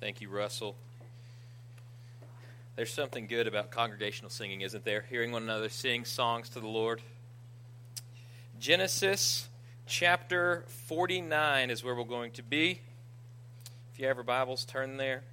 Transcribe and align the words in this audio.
Thank 0.00 0.20
you, 0.20 0.28
Russell. 0.28 0.76
There's 2.76 2.92
something 2.92 3.26
good 3.26 3.48
about 3.48 3.72
congregational 3.72 4.30
singing, 4.30 4.60
isn't 4.60 4.84
there? 4.84 5.04
Hearing 5.10 5.32
one 5.32 5.42
another 5.42 5.68
sing 5.68 6.04
songs 6.04 6.48
to 6.50 6.60
the 6.60 6.68
Lord. 6.68 7.02
Genesis 8.60 9.48
chapter 9.86 10.62
49 10.86 11.70
is 11.70 11.82
where 11.82 11.96
we're 11.96 12.04
going 12.04 12.30
to 12.32 12.44
be. 12.44 12.80
If 13.92 13.98
you 13.98 14.06
have 14.06 14.18
your 14.18 14.22
Bibles, 14.22 14.64
turn 14.64 14.98
there. 14.98 15.24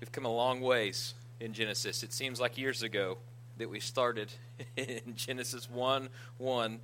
We've 0.00 0.10
come 0.10 0.24
a 0.24 0.34
long 0.34 0.62
ways 0.62 1.12
in 1.40 1.52
Genesis. 1.52 2.02
It 2.02 2.14
seems 2.14 2.40
like 2.40 2.56
years 2.56 2.82
ago 2.82 3.18
that 3.58 3.68
we 3.68 3.78
started 3.78 4.32
in 4.78 5.16
Genesis 5.16 5.68
1 5.68 6.08
1. 6.38 6.80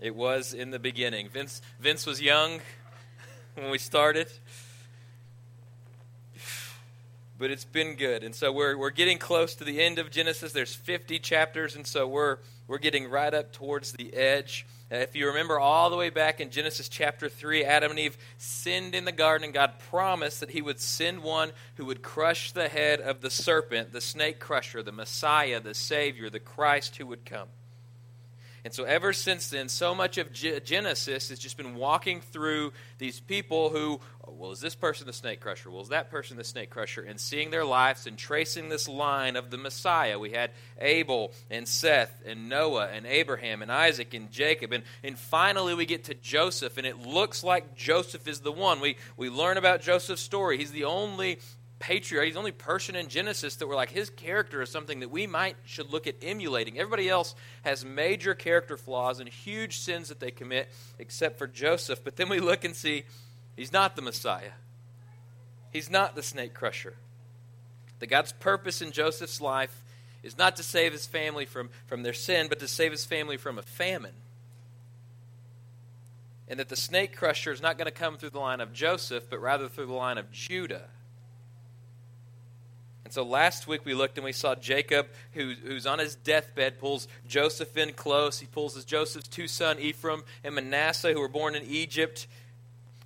It 0.00 0.16
was 0.16 0.54
in 0.54 0.70
the 0.70 0.78
beginning. 0.78 1.28
Vince, 1.28 1.60
Vince 1.78 2.06
was 2.06 2.22
young 2.22 2.60
when 3.54 3.70
we 3.70 3.78
started. 3.78 4.28
But 7.38 7.50
it's 7.50 7.64
been 7.64 7.96
good. 7.96 8.22
And 8.22 8.34
so 8.34 8.52
we're, 8.52 8.76
we're 8.76 8.90
getting 8.90 9.18
close 9.18 9.54
to 9.56 9.64
the 9.64 9.80
end 9.80 9.98
of 9.98 10.10
Genesis. 10.10 10.52
There's 10.52 10.74
50 10.74 11.18
chapters, 11.18 11.74
and 11.74 11.86
so 11.86 12.06
we're, 12.06 12.38
we're 12.68 12.78
getting 12.78 13.10
right 13.10 13.34
up 13.34 13.52
towards 13.52 13.92
the 13.92 14.14
edge. 14.14 14.64
Uh, 14.92 14.96
if 14.96 15.16
you 15.16 15.26
remember 15.26 15.58
all 15.58 15.90
the 15.90 15.96
way 15.96 16.10
back 16.10 16.40
in 16.40 16.50
Genesis 16.50 16.88
chapter 16.88 17.28
3, 17.28 17.64
Adam 17.64 17.90
and 17.90 17.98
Eve 17.98 18.16
sinned 18.38 18.94
in 18.94 19.04
the 19.04 19.12
garden, 19.12 19.44
and 19.46 19.54
God 19.54 19.72
promised 19.90 20.40
that 20.40 20.50
He 20.50 20.62
would 20.62 20.78
send 20.78 21.22
one 21.22 21.50
who 21.76 21.86
would 21.86 22.02
crush 22.02 22.52
the 22.52 22.68
head 22.68 23.00
of 23.00 23.22
the 23.22 23.30
serpent, 23.30 23.92
the 23.92 24.00
snake 24.00 24.38
crusher, 24.38 24.82
the 24.82 24.92
Messiah, 24.92 25.60
the 25.60 25.74
Savior, 25.74 26.30
the 26.30 26.40
Christ 26.40 26.96
who 26.96 27.06
would 27.06 27.24
come. 27.24 27.48
And 28.64 28.72
so, 28.72 28.84
ever 28.84 29.12
since 29.12 29.48
then, 29.48 29.68
so 29.68 29.92
much 29.92 30.18
of 30.18 30.32
Genesis 30.32 31.30
has 31.30 31.38
just 31.40 31.56
been 31.56 31.74
walking 31.74 32.20
through 32.20 32.72
these 32.98 33.18
people 33.18 33.70
who, 33.70 33.98
oh, 34.24 34.32
well, 34.32 34.52
is 34.52 34.60
this 34.60 34.76
person 34.76 35.08
the 35.08 35.12
snake 35.12 35.40
crusher? 35.40 35.68
Well, 35.68 35.82
is 35.82 35.88
that 35.88 36.12
person 36.12 36.36
the 36.36 36.44
snake 36.44 36.70
crusher? 36.70 37.02
And 37.02 37.18
seeing 37.18 37.50
their 37.50 37.64
lives 37.64 38.06
and 38.06 38.16
tracing 38.16 38.68
this 38.68 38.88
line 38.88 39.34
of 39.34 39.50
the 39.50 39.58
Messiah. 39.58 40.16
We 40.16 40.30
had 40.30 40.52
Abel 40.80 41.32
and 41.50 41.66
Seth 41.66 42.22
and 42.24 42.48
Noah 42.48 42.86
and 42.86 43.04
Abraham 43.04 43.62
and 43.62 43.72
Isaac 43.72 44.14
and 44.14 44.30
Jacob. 44.30 44.72
And, 44.72 44.84
and 45.02 45.18
finally, 45.18 45.74
we 45.74 45.84
get 45.84 46.04
to 46.04 46.14
Joseph, 46.14 46.78
and 46.78 46.86
it 46.86 47.04
looks 47.04 47.42
like 47.42 47.74
Joseph 47.74 48.28
is 48.28 48.40
the 48.40 48.52
one. 48.52 48.78
We, 48.78 48.96
we 49.16 49.28
learn 49.28 49.56
about 49.56 49.80
Joseph's 49.80 50.22
story. 50.22 50.56
He's 50.56 50.72
the 50.72 50.84
only 50.84 51.40
patriarch. 51.82 52.26
He's 52.26 52.34
the 52.34 52.38
only 52.38 52.52
person 52.52 52.94
in 52.94 53.08
Genesis 53.08 53.56
that 53.56 53.66
we're 53.66 53.74
like, 53.74 53.90
his 53.90 54.08
character 54.08 54.62
is 54.62 54.70
something 54.70 55.00
that 55.00 55.10
we 55.10 55.26
might 55.26 55.56
should 55.66 55.90
look 55.90 56.06
at 56.06 56.14
emulating. 56.22 56.78
Everybody 56.78 57.08
else 57.08 57.34
has 57.62 57.84
major 57.84 58.34
character 58.34 58.76
flaws 58.76 59.18
and 59.18 59.28
huge 59.28 59.78
sins 59.78 60.08
that 60.08 60.20
they 60.20 60.30
commit, 60.30 60.68
except 61.00 61.38
for 61.38 61.48
Joseph. 61.48 62.04
But 62.04 62.14
then 62.14 62.28
we 62.28 62.38
look 62.38 62.64
and 62.64 62.76
see 62.76 63.02
he's 63.56 63.72
not 63.72 63.96
the 63.96 64.02
Messiah. 64.02 64.52
He's 65.72 65.90
not 65.90 66.14
the 66.14 66.22
snake 66.22 66.54
crusher. 66.54 66.94
That 67.98 68.06
God's 68.06 68.32
purpose 68.32 68.80
in 68.80 68.92
Joseph's 68.92 69.40
life 69.40 69.82
is 70.22 70.38
not 70.38 70.56
to 70.56 70.62
save 70.62 70.92
his 70.92 71.06
family 71.06 71.46
from, 71.46 71.68
from 71.86 72.04
their 72.04 72.12
sin, 72.12 72.46
but 72.48 72.60
to 72.60 72.68
save 72.68 72.92
his 72.92 73.04
family 73.04 73.36
from 73.36 73.58
a 73.58 73.62
famine. 73.62 74.14
And 76.46 76.60
that 76.60 76.68
the 76.68 76.76
snake 76.76 77.16
crusher 77.16 77.50
is 77.50 77.60
not 77.60 77.76
going 77.76 77.86
to 77.86 77.92
come 77.92 78.18
through 78.18 78.30
the 78.30 78.38
line 78.38 78.60
of 78.60 78.72
Joseph, 78.72 79.28
but 79.28 79.40
rather 79.40 79.68
through 79.68 79.86
the 79.86 79.92
line 79.92 80.18
of 80.18 80.30
Judah. 80.30 80.88
And 83.12 83.14
so 83.14 83.24
last 83.24 83.66
week 83.66 83.84
we 83.84 83.92
looked 83.92 84.16
and 84.16 84.24
we 84.24 84.32
saw 84.32 84.54
Jacob, 84.54 85.06
who, 85.32 85.52
who's 85.52 85.86
on 85.86 85.98
his 85.98 86.14
deathbed, 86.14 86.78
pulls 86.78 87.08
Joseph 87.28 87.76
in 87.76 87.92
close. 87.92 88.38
He 88.38 88.46
pulls 88.46 88.74
his 88.74 88.86
Joseph's 88.86 89.28
two 89.28 89.48
sons, 89.48 89.80
Ephraim 89.80 90.22
and 90.42 90.54
Manasseh, 90.54 91.12
who 91.12 91.20
were 91.20 91.28
born 91.28 91.54
in 91.54 91.62
Egypt. 91.64 92.26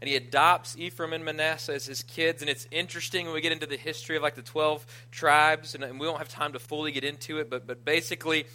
And 0.00 0.08
he 0.08 0.14
adopts 0.14 0.76
Ephraim 0.78 1.12
and 1.12 1.24
Manasseh 1.24 1.74
as 1.74 1.86
his 1.86 2.04
kids. 2.04 2.40
And 2.40 2.48
it's 2.48 2.68
interesting 2.70 3.24
when 3.24 3.34
we 3.34 3.40
get 3.40 3.50
into 3.50 3.66
the 3.66 3.76
history 3.76 4.14
of 4.14 4.22
like 4.22 4.36
the 4.36 4.42
12 4.42 4.86
tribes, 5.10 5.74
and, 5.74 5.82
and 5.82 5.98
we 5.98 6.06
don't 6.06 6.18
have 6.18 6.28
time 6.28 6.52
to 6.52 6.60
fully 6.60 6.92
get 6.92 7.02
into 7.02 7.40
it, 7.40 7.50
but, 7.50 7.66
but 7.66 7.84
basically, 7.84 8.46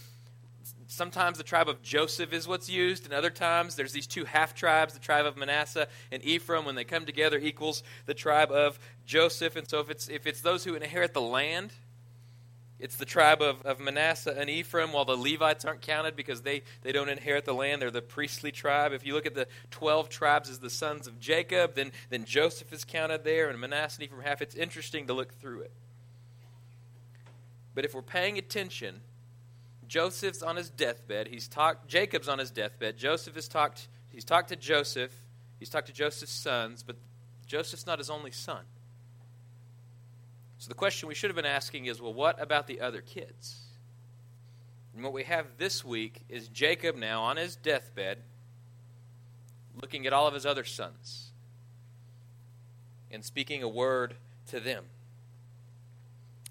sometimes 0.91 1.37
the 1.37 1.43
tribe 1.43 1.69
of 1.69 1.81
Joseph 1.81 2.33
is 2.33 2.47
what's 2.47 2.69
used, 2.69 3.05
and 3.05 3.13
other 3.13 3.29
times 3.29 3.75
there's 3.75 3.93
these 3.93 4.07
two 4.07 4.25
half 4.25 4.53
tribes, 4.53 4.93
the 4.93 4.99
tribe 4.99 5.25
of 5.25 5.37
Manasseh 5.37 5.87
and 6.11 6.23
Ephraim. 6.23 6.65
When 6.65 6.75
they 6.75 6.83
come 6.83 7.05
together, 7.05 7.39
equals 7.39 7.81
the 8.05 8.13
tribe 8.13 8.51
of 8.51 8.77
Joseph. 9.05 9.55
And 9.55 9.67
so 9.67 9.79
if 9.79 9.89
it's 9.89 10.09
if 10.09 10.27
it's 10.27 10.41
those 10.41 10.65
who 10.65 10.75
inherit 10.75 11.13
the 11.13 11.21
land, 11.21 11.71
it's 12.77 12.97
the 12.97 13.05
tribe 13.05 13.41
of, 13.41 13.61
of 13.61 13.79
Manasseh 13.79 14.35
and 14.37 14.49
Ephraim, 14.49 14.91
while 14.91 15.05
the 15.05 15.15
Levites 15.15 15.63
aren't 15.63 15.81
counted 15.81 16.15
because 16.15 16.41
they, 16.41 16.63
they 16.81 16.91
don't 16.91 17.09
inherit 17.09 17.45
the 17.45 17.53
land. 17.53 17.81
They're 17.81 17.91
the 17.91 18.01
priestly 18.01 18.51
tribe. 18.51 18.91
If 18.91 19.05
you 19.05 19.13
look 19.13 19.27
at 19.27 19.35
the 19.35 19.47
12 19.69 20.09
tribes 20.09 20.49
as 20.49 20.59
the 20.59 20.69
sons 20.69 21.07
of 21.07 21.19
Jacob, 21.19 21.75
then, 21.75 21.91
then 22.09 22.25
Joseph 22.25 22.73
is 22.73 22.83
counted 22.83 23.23
there, 23.23 23.49
and 23.49 23.59
Manasseh 23.59 24.01
and 24.01 24.05
Ephraim 24.05 24.23
half. 24.23 24.41
It's 24.41 24.55
interesting 24.55 25.07
to 25.07 25.13
look 25.13 25.31
through 25.35 25.61
it. 25.61 25.71
But 27.75 27.85
if 27.85 27.93
we're 27.93 28.01
paying 28.01 28.39
attention, 28.39 29.01
Joseph's 29.91 30.41
on 30.41 30.55
his 30.55 30.69
deathbed. 30.69 31.27
He's 31.27 31.49
talked 31.49 31.89
Jacob's 31.89 32.29
on 32.29 32.39
his 32.39 32.49
deathbed. 32.49 32.95
Joseph 32.95 33.35
has 33.35 33.49
talked 33.49 33.89
he's 34.09 34.23
talked 34.23 34.47
to 34.47 34.55
Joseph. 34.55 35.11
He's 35.59 35.69
talked 35.69 35.87
to 35.87 35.93
Joseph's 35.93 36.31
sons, 36.31 36.81
but 36.81 36.95
Joseph's 37.45 37.85
not 37.85 37.99
his 37.99 38.09
only 38.09 38.31
son. 38.31 38.63
So 40.59 40.69
the 40.69 40.75
question 40.75 41.09
we 41.09 41.13
should 41.13 41.29
have 41.29 41.35
been 41.35 41.43
asking 41.43 41.87
is, 41.87 42.01
well, 42.01 42.13
what 42.13 42.41
about 42.41 42.67
the 42.67 42.79
other 42.79 43.01
kids? 43.01 43.59
And 44.95 45.03
what 45.03 45.11
we 45.11 45.23
have 45.23 45.45
this 45.57 45.83
week 45.83 46.21
is 46.29 46.47
Jacob 46.47 46.95
now 46.95 47.23
on 47.23 47.35
his 47.35 47.57
deathbed 47.57 48.19
looking 49.81 50.07
at 50.07 50.13
all 50.13 50.25
of 50.25 50.33
his 50.33 50.45
other 50.45 50.63
sons 50.63 51.31
and 53.11 53.25
speaking 53.25 53.61
a 53.61 53.67
word 53.67 54.15
to 54.51 54.61
them. 54.61 54.85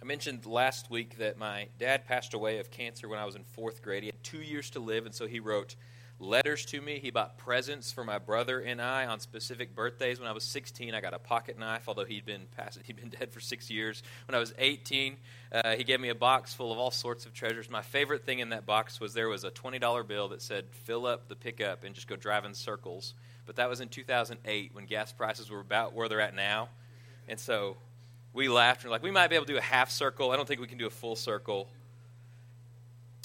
I 0.03 0.07
mentioned 0.07 0.47
last 0.47 0.91
week 0.91 1.19
that 1.19 1.37
my 1.37 1.69
dad 1.79 2.07
passed 2.07 2.33
away 2.33 2.59
of 2.59 2.71
cancer 2.71 3.07
when 3.07 3.19
I 3.19 3.27
was 3.27 3.35
in 3.35 3.45
fourth 3.45 3.83
grade. 3.83 4.03
He 4.03 4.07
had 4.07 4.23
two 4.23 4.41
years 4.41 4.71
to 4.71 4.81
live, 4.81 5.05
and 5.05 5.15
so 5.15 5.27
he 5.27 5.41
wrote 5.41 5.77
letters 6.19 6.65
to 6.67 6.81
me. 6.81 6.99
He 6.99 7.11
bought 7.11 7.37
presents 7.37 7.93
for 7.93 8.03
my 8.03 8.19
brother 8.19 8.61
and 8.61 8.81
I 8.81 9.05
on 9.05 9.21
specific 9.21 9.75
birthdays. 9.75 10.19
When 10.19 10.27
I 10.27 10.33
was 10.33 10.45
16, 10.45 10.95
I 10.95 11.03
got 11.03 11.13
a 11.13 11.19
pocket 11.19 11.59
knife, 11.59 11.85
although 11.87 12.07
he'd 12.07 12.25
been 12.25 12.47
passed, 12.57 12.79
he'd 12.85 12.97
been 12.97 13.11
dead 13.11 13.31
for 13.31 13.41
six 13.41 13.71
years. 13.71 14.03
When 14.27 14.35
I 14.35 14.39
was 14.39 14.55
18, 14.59 15.19
uh, 15.53 15.77
he 15.77 15.85
gave 15.85 16.01
me 16.01 16.09
a 16.09 16.15
box 16.15 16.55
full 16.55 16.73
of 16.73 16.79
all 16.79 16.91
sorts 16.91 17.27
of 17.27 17.35
treasures. 17.35 17.69
My 17.69 17.83
favorite 17.83 18.25
thing 18.25 18.39
in 18.39 18.49
that 18.51 18.65
box 18.65 19.01
was 19.01 19.13
there 19.13 19.29
was 19.29 19.45
a 19.45 19.51
$20 19.51 20.09
bill 20.09 20.29
that 20.29 20.41
said, 20.41 20.65
"Fill 20.71 21.05
up 21.05 21.29
the 21.29 21.37
pickup 21.37 21.85
and 21.85 21.95
just 21.95 22.07
go 22.07 22.17
drive 22.17 22.47
in 22.47 22.55
circles." 22.55 23.13
But 23.45 23.57
that 23.57 23.69
was 23.69 23.81
in 23.81 23.91
2008 23.91 24.75
when 24.75 24.87
gas 24.87 25.13
prices 25.13 25.51
were 25.51 25.61
about 25.61 25.93
where 25.93 26.09
they're 26.09 26.21
at 26.23 26.35
now, 26.35 26.71
and 27.29 27.39
so 27.39 27.77
we 28.33 28.49
laughed 28.49 28.83
and 28.83 28.91
like, 28.91 29.03
we 29.03 29.11
might 29.11 29.29
be 29.29 29.37
able 29.37 29.47
to 29.47 29.53
do 29.53 29.59
a 29.59 29.63
half 29.63 29.91
circle. 29.91 30.31
I 30.31 30.37
don't 30.37 30.47
think 30.47 30.61
we 30.61 30.67
can 30.67 30.79
do 30.79 30.87
a 30.87 30.91
full 30.91 31.17
circle. 31.17 31.69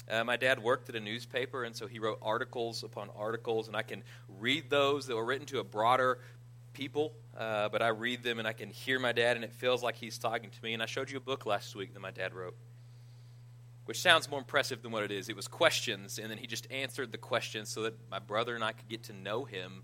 Uh, 0.08 0.22
my 0.22 0.36
dad 0.36 0.62
worked 0.62 0.88
at 0.88 0.94
a 0.94 1.00
newspaper, 1.00 1.64
and 1.64 1.74
so 1.74 1.86
he 1.86 1.98
wrote 1.98 2.18
articles 2.22 2.84
upon 2.84 3.10
articles, 3.16 3.66
and 3.66 3.76
I 3.76 3.82
can 3.82 4.04
read 4.38 4.70
those 4.70 5.06
that 5.08 5.16
were 5.16 5.24
written 5.24 5.46
to 5.46 5.58
a 5.58 5.64
broader 5.64 6.20
people, 6.72 7.12
uh, 7.36 7.68
but 7.70 7.82
I 7.82 7.88
read 7.88 8.22
them 8.22 8.38
and 8.38 8.46
I 8.46 8.52
can 8.52 8.70
hear 8.70 9.00
my 9.00 9.12
dad, 9.12 9.36
and 9.36 9.44
it 9.44 9.52
feels 9.52 9.82
like 9.82 9.96
he's 9.96 10.18
talking 10.18 10.50
to 10.50 10.62
me. 10.62 10.74
And 10.74 10.82
I 10.82 10.86
showed 10.86 11.10
you 11.10 11.16
a 11.16 11.20
book 11.20 11.44
last 11.44 11.74
week 11.74 11.92
that 11.94 12.00
my 12.00 12.12
dad 12.12 12.34
wrote, 12.34 12.54
which 13.86 14.00
sounds 14.00 14.30
more 14.30 14.38
impressive 14.38 14.82
than 14.82 14.92
what 14.92 15.02
it 15.02 15.10
is. 15.10 15.28
It 15.28 15.34
was 15.34 15.48
questions, 15.48 16.18
and 16.20 16.30
then 16.30 16.38
he 16.38 16.46
just 16.46 16.70
answered 16.70 17.10
the 17.10 17.18
questions 17.18 17.68
so 17.68 17.82
that 17.82 17.94
my 18.08 18.20
brother 18.20 18.54
and 18.54 18.62
I 18.62 18.72
could 18.72 18.88
get 18.88 19.04
to 19.04 19.12
know 19.12 19.44
him 19.44 19.82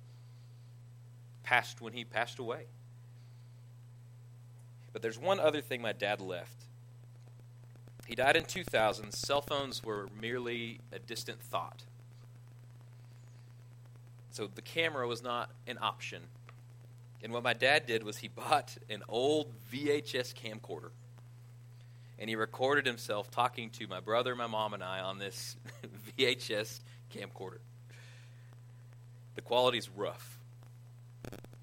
past 1.43 1.81
when 1.81 1.93
he 1.93 2.05
passed 2.05 2.39
away. 2.39 2.67
But 4.93 5.03
there's 5.03 5.19
one 5.19 5.41
other 5.41 5.61
thing 5.61 5.81
my 5.81 5.93
dad 5.93 6.21
left. 6.21 6.67
He 8.07 8.15
died 8.15 8.37
in 8.37 8.45
2000. 8.45 9.13
Cell 9.13 9.41
phones 9.41 9.83
were 9.83 10.09
merely 10.21 10.81
a 10.93 10.99
distant 10.99 11.41
thought. 11.41 11.85
So 14.31 14.49
the 14.53 14.63
camera 14.63 15.07
was 15.07 15.23
not 15.23 15.51
an 15.67 15.79
option. 15.81 16.23
And 17.23 17.33
what 17.33 17.43
my 17.43 17.53
dad 17.53 17.87
did 17.87 18.03
was 18.03 18.19
he 18.19 18.29
bought 18.35 18.77
an 18.91 19.03
old 19.09 19.53
VHS 19.73 20.35
camcorder. 20.35 20.91
And 22.19 22.29
he 22.29 22.37
recorded 22.37 22.87
himself 22.87 23.31
talking 23.31 23.71
to 23.71 23.87
my 23.87 24.01
brother, 24.01 24.35
my 24.35 24.47
mom, 24.47 24.75
and 24.75 24.83
I 24.83 25.01
on 25.01 25.19
this 25.19 25.57
VHS 26.19 26.81
camcorder. 27.15 27.59
The 29.35 29.41
quality's 29.41 29.89
rough. 29.89 30.39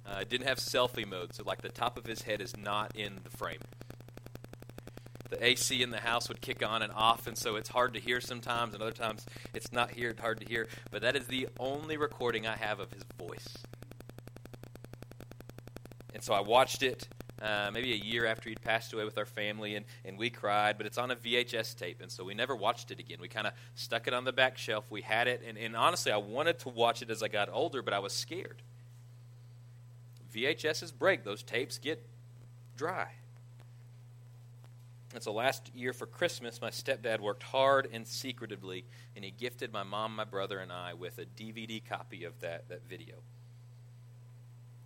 Uh, 0.05 0.23
didn't 0.23 0.47
have 0.47 0.57
selfie 0.57 1.07
mode, 1.07 1.33
so 1.33 1.43
like 1.43 1.61
the 1.61 1.69
top 1.69 1.97
of 1.97 2.05
his 2.05 2.23
head 2.23 2.41
is 2.41 2.57
not 2.57 2.95
in 2.95 3.19
the 3.23 3.29
frame. 3.29 3.59
The 5.29 5.45
AC 5.45 5.83
in 5.83 5.91
the 5.91 5.99
house 5.99 6.27
would 6.27 6.41
kick 6.41 6.65
on 6.65 6.81
and 6.81 6.91
off, 6.91 7.27
and 7.27 7.37
so 7.37 7.55
it's 7.55 7.69
hard 7.69 7.93
to 7.93 7.99
hear 7.99 8.19
sometimes, 8.19 8.73
and 8.73 8.81
other 8.81 8.91
times 8.91 9.25
it's 9.53 9.71
not 9.71 9.91
here, 9.91 10.15
hard 10.19 10.39
to 10.39 10.45
hear. 10.47 10.67
But 10.89 11.03
that 11.03 11.15
is 11.15 11.27
the 11.27 11.47
only 11.59 11.97
recording 11.97 12.47
I 12.47 12.55
have 12.55 12.79
of 12.79 12.91
his 12.91 13.03
voice. 13.17 13.47
And 16.15 16.23
so 16.23 16.33
I 16.33 16.41
watched 16.41 16.81
it 16.81 17.07
uh, 17.41 17.69
maybe 17.71 17.93
a 17.93 17.95
year 17.95 18.25
after 18.25 18.49
he'd 18.49 18.61
passed 18.61 18.91
away 18.93 19.05
with 19.05 19.17
our 19.17 19.25
family, 19.25 19.75
and, 19.75 19.85
and 20.03 20.17
we 20.17 20.29
cried, 20.29 20.77
but 20.77 20.85
it's 20.85 20.97
on 20.97 21.11
a 21.11 21.15
VHS 21.15 21.77
tape, 21.77 22.01
and 22.01 22.11
so 22.11 22.23
we 22.23 22.33
never 22.33 22.55
watched 22.55 22.91
it 22.91 22.99
again. 22.99 23.19
We 23.21 23.27
kind 23.27 23.47
of 23.47 23.53
stuck 23.75 24.07
it 24.07 24.13
on 24.13 24.25
the 24.25 24.33
back 24.33 24.57
shelf. 24.57 24.85
We 24.89 25.01
had 25.01 25.27
it, 25.27 25.41
and, 25.47 25.57
and 25.57 25.75
honestly, 25.75 26.11
I 26.11 26.17
wanted 26.17 26.59
to 26.59 26.69
watch 26.69 27.01
it 27.01 27.09
as 27.09 27.23
I 27.23 27.27
got 27.27 27.49
older, 27.51 27.81
but 27.81 27.93
I 27.93 27.99
was 27.99 28.13
scared. 28.13 28.61
VHSs 30.33 30.93
break, 30.97 31.23
those 31.23 31.43
tapes 31.43 31.77
get 31.77 32.05
dry. 32.75 33.09
And 35.13 35.23
so 35.23 35.33
last 35.33 35.71
year 35.73 35.91
for 35.91 36.05
Christmas, 36.05 36.61
my 36.61 36.69
stepdad 36.69 37.19
worked 37.19 37.41
hard 37.41 37.89
and 37.91 38.07
secretively, 38.07 38.85
and 39.15 39.25
he 39.25 39.31
gifted 39.31 39.73
my 39.73 39.83
mom, 39.83 40.15
my 40.15 40.23
brother, 40.23 40.59
and 40.59 40.71
I 40.71 40.93
with 40.93 41.17
a 41.17 41.25
DVD 41.25 41.83
copy 41.83 42.25
of 42.25 42.39
that, 42.41 42.69
that 42.69 42.87
video. 42.87 43.15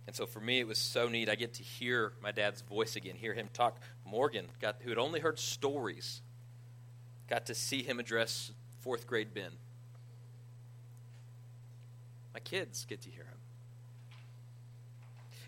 And 0.06 0.16
so 0.16 0.26
for 0.26 0.40
me, 0.40 0.60
it 0.60 0.66
was 0.66 0.78
so 0.78 1.08
neat. 1.08 1.28
I 1.28 1.34
get 1.34 1.54
to 1.54 1.62
hear 1.62 2.12
my 2.22 2.30
dad's 2.30 2.62
voice 2.62 2.96
again, 2.96 3.16
hear 3.16 3.34
him 3.34 3.48
talk. 3.52 3.80
Morgan, 4.04 4.46
got, 4.60 4.76
who 4.80 4.90
had 4.90 4.98
only 4.98 5.20
heard 5.20 5.38
stories, 5.38 6.22
got 7.28 7.46
to 7.46 7.54
see 7.54 7.82
him 7.82 8.00
address 8.00 8.52
fourth 8.80 9.06
grade 9.06 9.34
Ben. 9.34 9.52
My 12.32 12.40
kids 12.40 12.84
get 12.86 13.02
to 13.02 13.10
hear 13.10 13.24
him. 13.24 13.33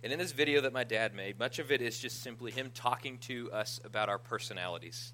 And 0.07 0.13
in 0.13 0.21
this 0.21 0.31
video 0.31 0.61
that 0.61 0.73
my 0.73 0.85
dad 0.85 1.17
made, 1.17 1.37
much 1.37 1.59
of 1.59 1.73
it 1.73 1.83
is 1.83 1.99
just 1.99 2.23
simply 2.23 2.53
him 2.53 2.71
talking 2.73 3.19
to 3.23 3.51
us 3.51 3.81
about 3.85 4.09
our 4.09 4.19
personalities, 4.19 5.13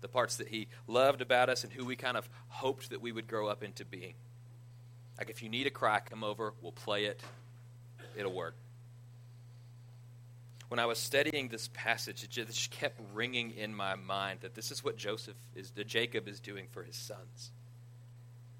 the 0.00 0.08
parts 0.08 0.36
that 0.36 0.48
he 0.48 0.68
loved 0.86 1.20
about 1.20 1.50
us, 1.50 1.64
and 1.64 1.72
who 1.74 1.84
we 1.84 1.96
kind 1.96 2.16
of 2.16 2.26
hoped 2.48 2.88
that 2.88 3.02
we 3.02 3.12
would 3.12 3.26
grow 3.26 3.46
up 3.46 3.62
into 3.62 3.84
being. 3.84 4.14
Like, 5.18 5.28
if 5.28 5.42
you 5.42 5.50
need 5.50 5.66
a 5.66 5.70
cry, 5.70 6.00
come 6.00 6.24
over, 6.24 6.54
we'll 6.62 6.72
play 6.72 7.04
it, 7.04 7.20
it'll 8.16 8.32
work. 8.32 8.56
When 10.68 10.80
I 10.80 10.86
was 10.86 10.96
studying 10.96 11.48
this 11.48 11.68
passage, 11.74 12.24
it 12.24 12.30
just 12.30 12.70
kept 12.70 12.98
ringing 13.12 13.50
in 13.50 13.74
my 13.74 13.96
mind 13.96 14.40
that 14.40 14.54
this 14.54 14.70
is 14.70 14.82
what 14.82 14.96
Joseph 14.96 15.36
is, 15.54 15.72
that 15.72 15.88
Jacob 15.88 16.26
is 16.26 16.40
doing 16.40 16.68
for 16.70 16.82
his 16.82 16.96
sons. 16.96 17.50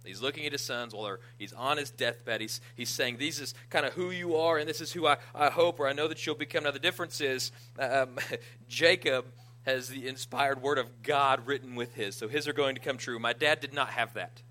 He's 0.07 0.23
looking 0.23 0.47
at 0.47 0.53
his 0.53 0.63
sons 0.63 0.95
while 0.95 1.17
he's 1.39 1.53
on 1.53 1.77
his 1.77 1.91
deathbed. 1.91 2.41
He's, 2.41 2.61
he's 2.77 2.91
saying, 2.91 3.17
This 3.19 3.41
is 3.41 3.55
kind 3.71 3.87
of 3.87 3.93
who 3.95 4.11
you 4.11 4.37
are, 4.37 4.59
and 4.59 4.69
this 4.69 4.81
is 4.81 4.93
who 4.93 5.07
I, 5.07 5.17
I 5.35 5.51
hope 5.51 5.81
or 5.81 5.89
I 5.89 5.93
know 5.93 6.09
that 6.09 6.25
you'll 6.25 6.35
become. 6.35 6.65
Now, 6.65 6.71
the 6.71 6.79
difference 6.79 7.21
is 7.21 7.53
um, 7.79 8.19
Jacob 8.69 9.27
has 9.65 9.89
the 9.89 10.07
inspired 10.07 10.63
word 10.63 10.79
of 10.79 11.03
God 11.03 11.47
written 11.47 11.75
with 11.75 11.95
his, 11.95 12.15
so 12.15 12.29
his 12.29 12.47
are 12.47 12.53
going 12.53 12.77
to 12.77 12.81
come 12.81 12.97
true. 12.97 13.19
My 13.19 13.33
dad 13.33 13.61
did 13.61 13.75
not 13.75 13.89
have 13.91 14.15
that. 14.15 14.43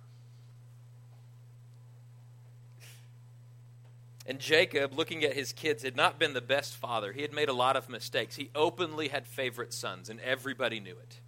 And 4.28 4.40
Jacob, 4.40 4.94
looking 4.98 5.24
at 5.24 5.34
his 5.34 5.54
kids, 5.54 5.84
had 5.84 5.96
not 5.96 6.18
been 6.18 6.34
the 6.34 6.42
best 6.42 6.76
father. 6.76 7.14
He 7.14 7.22
had 7.22 7.32
made 7.32 7.48
a 7.48 7.54
lot 7.54 7.76
of 7.76 7.90
mistakes. 7.90 8.36
He 8.36 8.50
openly 8.56 9.10
had 9.10 9.28
favorite 9.28 9.72
sons, 9.72 10.10
and 10.10 10.20
everybody 10.20 10.80
knew 10.80 10.96
it. 10.98 11.20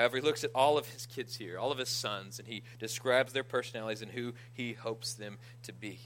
However, 0.00 0.16
he 0.16 0.22
looks 0.22 0.44
at 0.44 0.50
all 0.54 0.78
of 0.78 0.88
his 0.88 1.04
kids 1.04 1.36
here, 1.36 1.58
all 1.58 1.70
of 1.70 1.76
his 1.76 1.90
sons, 1.90 2.38
and 2.38 2.48
he 2.48 2.62
describes 2.78 3.34
their 3.34 3.44
personalities 3.44 4.00
and 4.00 4.10
who 4.10 4.32
he 4.54 4.72
hopes 4.72 5.12
them 5.12 5.36
to 5.64 5.74
be. 5.74 6.00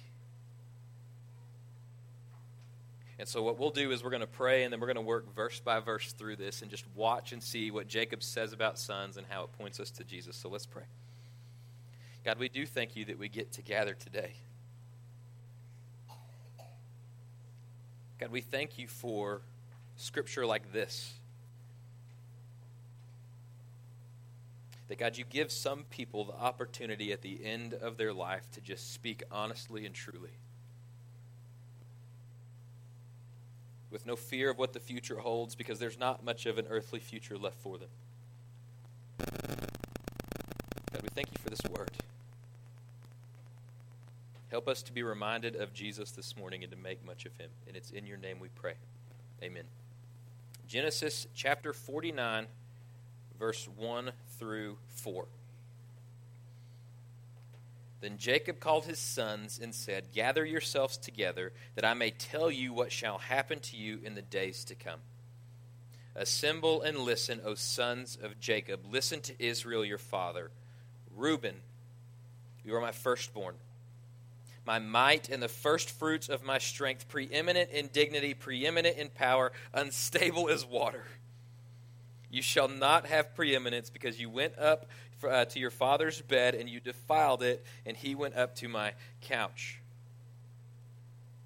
And 3.20 3.28
so, 3.28 3.40
what 3.44 3.56
we'll 3.56 3.70
do 3.70 3.92
is 3.92 4.02
we're 4.02 4.10
going 4.10 4.18
to 4.20 4.26
pray 4.26 4.64
and 4.64 4.72
then 4.72 4.80
we're 4.80 4.88
going 4.88 4.96
to 4.96 5.00
work 5.00 5.32
verse 5.32 5.60
by 5.60 5.78
verse 5.78 6.10
through 6.10 6.34
this 6.34 6.60
and 6.60 6.72
just 6.72 6.84
watch 6.96 7.30
and 7.30 7.40
see 7.40 7.70
what 7.70 7.86
Jacob 7.86 8.24
says 8.24 8.52
about 8.52 8.80
sons 8.80 9.16
and 9.16 9.24
how 9.30 9.44
it 9.44 9.52
points 9.52 9.78
us 9.78 9.92
to 9.92 10.02
Jesus. 10.02 10.34
So, 10.34 10.48
let's 10.48 10.66
pray. 10.66 10.86
God, 12.24 12.40
we 12.40 12.48
do 12.48 12.66
thank 12.66 12.96
you 12.96 13.04
that 13.04 13.18
we 13.20 13.28
get 13.28 13.52
to 13.52 13.62
gather 13.62 13.94
today. 13.94 14.32
God, 18.18 18.32
we 18.32 18.40
thank 18.40 18.76
you 18.76 18.88
for 18.88 19.42
scripture 19.94 20.44
like 20.44 20.72
this 20.72 21.14
That 24.88 24.98
God, 24.98 25.16
you 25.16 25.24
give 25.28 25.50
some 25.50 25.84
people 25.90 26.24
the 26.24 26.34
opportunity 26.34 27.12
at 27.12 27.22
the 27.22 27.44
end 27.44 27.74
of 27.74 27.96
their 27.96 28.12
life 28.12 28.50
to 28.52 28.60
just 28.60 28.92
speak 28.92 29.22
honestly 29.30 29.86
and 29.86 29.94
truly. 29.94 30.36
With 33.90 34.06
no 34.06 34.16
fear 34.16 34.50
of 34.50 34.58
what 34.58 34.72
the 34.72 34.80
future 34.80 35.20
holds, 35.20 35.54
because 35.54 35.78
there's 35.78 35.98
not 35.98 36.24
much 36.24 36.46
of 36.46 36.58
an 36.58 36.66
earthly 36.68 37.00
future 37.00 37.38
left 37.38 37.58
for 37.60 37.78
them. 37.78 37.88
God, 40.92 41.02
we 41.02 41.08
thank 41.14 41.28
you 41.32 41.38
for 41.42 41.48
this 41.48 41.62
word. 41.70 41.90
Help 44.50 44.68
us 44.68 44.82
to 44.82 44.92
be 44.92 45.02
reminded 45.02 45.56
of 45.56 45.72
Jesus 45.72 46.10
this 46.12 46.36
morning 46.36 46.62
and 46.62 46.70
to 46.70 46.78
make 46.78 47.04
much 47.04 47.24
of 47.26 47.36
him. 47.38 47.50
And 47.66 47.76
it's 47.76 47.90
in 47.90 48.06
your 48.06 48.18
name 48.18 48.38
we 48.38 48.48
pray. 48.48 48.74
Amen. 49.42 49.64
Genesis 50.68 51.26
chapter 51.34 51.72
49 51.72 52.46
verse 53.38 53.68
1 53.76 54.12
through 54.38 54.78
4. 54.88 55.26
Then 58.00 58.18
Jacob 58.18 58.60
called 58.60 58.84
his 58.84 58.98
sons 58.98 59.58
and 59.62 59.74
said, 59.74 60.12
Gather 60.12 60.44
yourselves 60.44 60.98
together, 60.98 61.52
that 61.74 61.86
I 61.86 61.94
may 61.94 62.10
tell 62.10 62.50
you 62.50 62.72
what 62.72 62.92
shall 62.92 63.16
happen 63.16 63.60
to 63.60 63.78
you 63.78 63.98
in 64.04 64.14
the 64.14 64.20
days 64.20 64.64
to 64.64 64.74
come. 64.74 65.00
Assemble 66.14 66.82
and 66.82 66.98
listen, 66.98 67.40
O 67.44 67.54
sons 67.54 68.18
of 68.20 68.38
Jacob. 68.38 68.80
Listen 68.90 69.20
to 69.22 69.42
Israel 69.42 69.84
your 69.84 69.98
father. 69.98 70.50
Reuben, 71.16 71.56
you 72.62 72.74
are 72.76 72.80
my 72.80 72.92
firstborn, 72.92 73.54
my 74.66 74.78
might 74.78 75.28
and 75.28 75.42
the 75.42 75.48
firstfruits 75.48 76.28
of 76.28 76.44
my 76.44 76.58
strength, 76.58 77.08
preeminent 77.08 77.70
in 77.70 77.88
dignity, 77.88 78.34
preeminent 78.34 78.96
in 78.96 79.08
power, 79.08 79.52
unstable 79.72 80.48
as 80.48 80.64
water. 80.64 81.04
You 82.34 82.42
shall 82.42 82.66
not 82.66 83.06
have 83.06 83.36
preeminence 83.36 83.90
because 83.90 84.18
you 84.18 84.28
went 84.28 84.58
up 84.58 84.86
for, 85.18 85.30
uh, 85.30 85.44
to 85.44 85.60
your 85.60 85.70
father's 85.70 86.20
bed 86.20 86.56
and 86.56 86.68
you 86.68 86.80
defiled 86.80 87.44
it, 87.44 87.64
and 87.86 87.96
he 87.96 88.16
went 88.16 88.34
up 88.34 88.56
to 88.56 88.68
my 88.68 88.94
couch. 89.20 89.80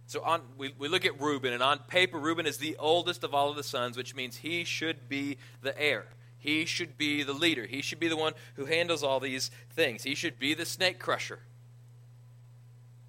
So 0.07 0.23
on, 0.23 0.41
we, 0.57 0.73
we 0.79 0.89
look 0.89 1.05
at 1.05 1.21
Reuben, 1.21 1.53
and 1.53 1.63
on 1.63 1.81
paper, 1.81 2.19
Reuben 2.19 2.47
is 2.47 2.57
the 2.57 2.75
oldest 2.79 3.23
of 3.23 3.35
all 3.35 3.51
of 3.51 3.57
the 3.57 3.63
sons, 3.63 3.99
which 3.99 4.15
means 4.15 4.39
he 4.39 4.65
should 4.65 5.11
be 5.11 5.37
the 5.61 5.79
heir. 5.79 6.07
He 6.39 6.65
should 6.65 6.97
be 6.97 7.23
the 7.23 7.35
leader. 7.35 7.67
He 7.67 7.83
should 7.83 8.01
be 8.01 8.09
the 8.09 8.17
one 8.17 8.33
who 8.55 8.65
handles 8.65 9.03
all 9.03 9.21
these 9.21 9.51
things. 9.75 10.05
He 10.05 10.15
should 10.15 10.39
be 10.39 10.55
the 10.55 10.65
snake 10.65 10.99
crusher. 10.99 11.41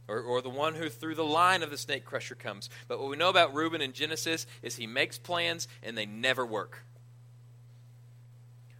Or, 0.09 0.19
or, 0.19 0.41
the 0.41 0.49
one 0.49 0.73
who 0.73 0.89
through 0.89 1.15
the 1.15 1.23
line 1.23 1.63
of 1.63 1.69
the 1.69 1.77
snake 1.77 2.03
crusher 2.03 2.35
comes. 2.35 2.69
But 2.89 2.99
what 2.99 3.09
we 3.09 3.15
know 3.15 3.29
about 3.29 3.53
Reuben 3.53 3.79
in 3.79 3.93
Genesis 3.93 4.47
is 4.61 4.75
he 4.75 4.87
makes 4.87 5.17
plans 5.17 5.69
and 5.81 5.97
they 5.97 6.07
never 6.07 6.45
work. 6.45 6.83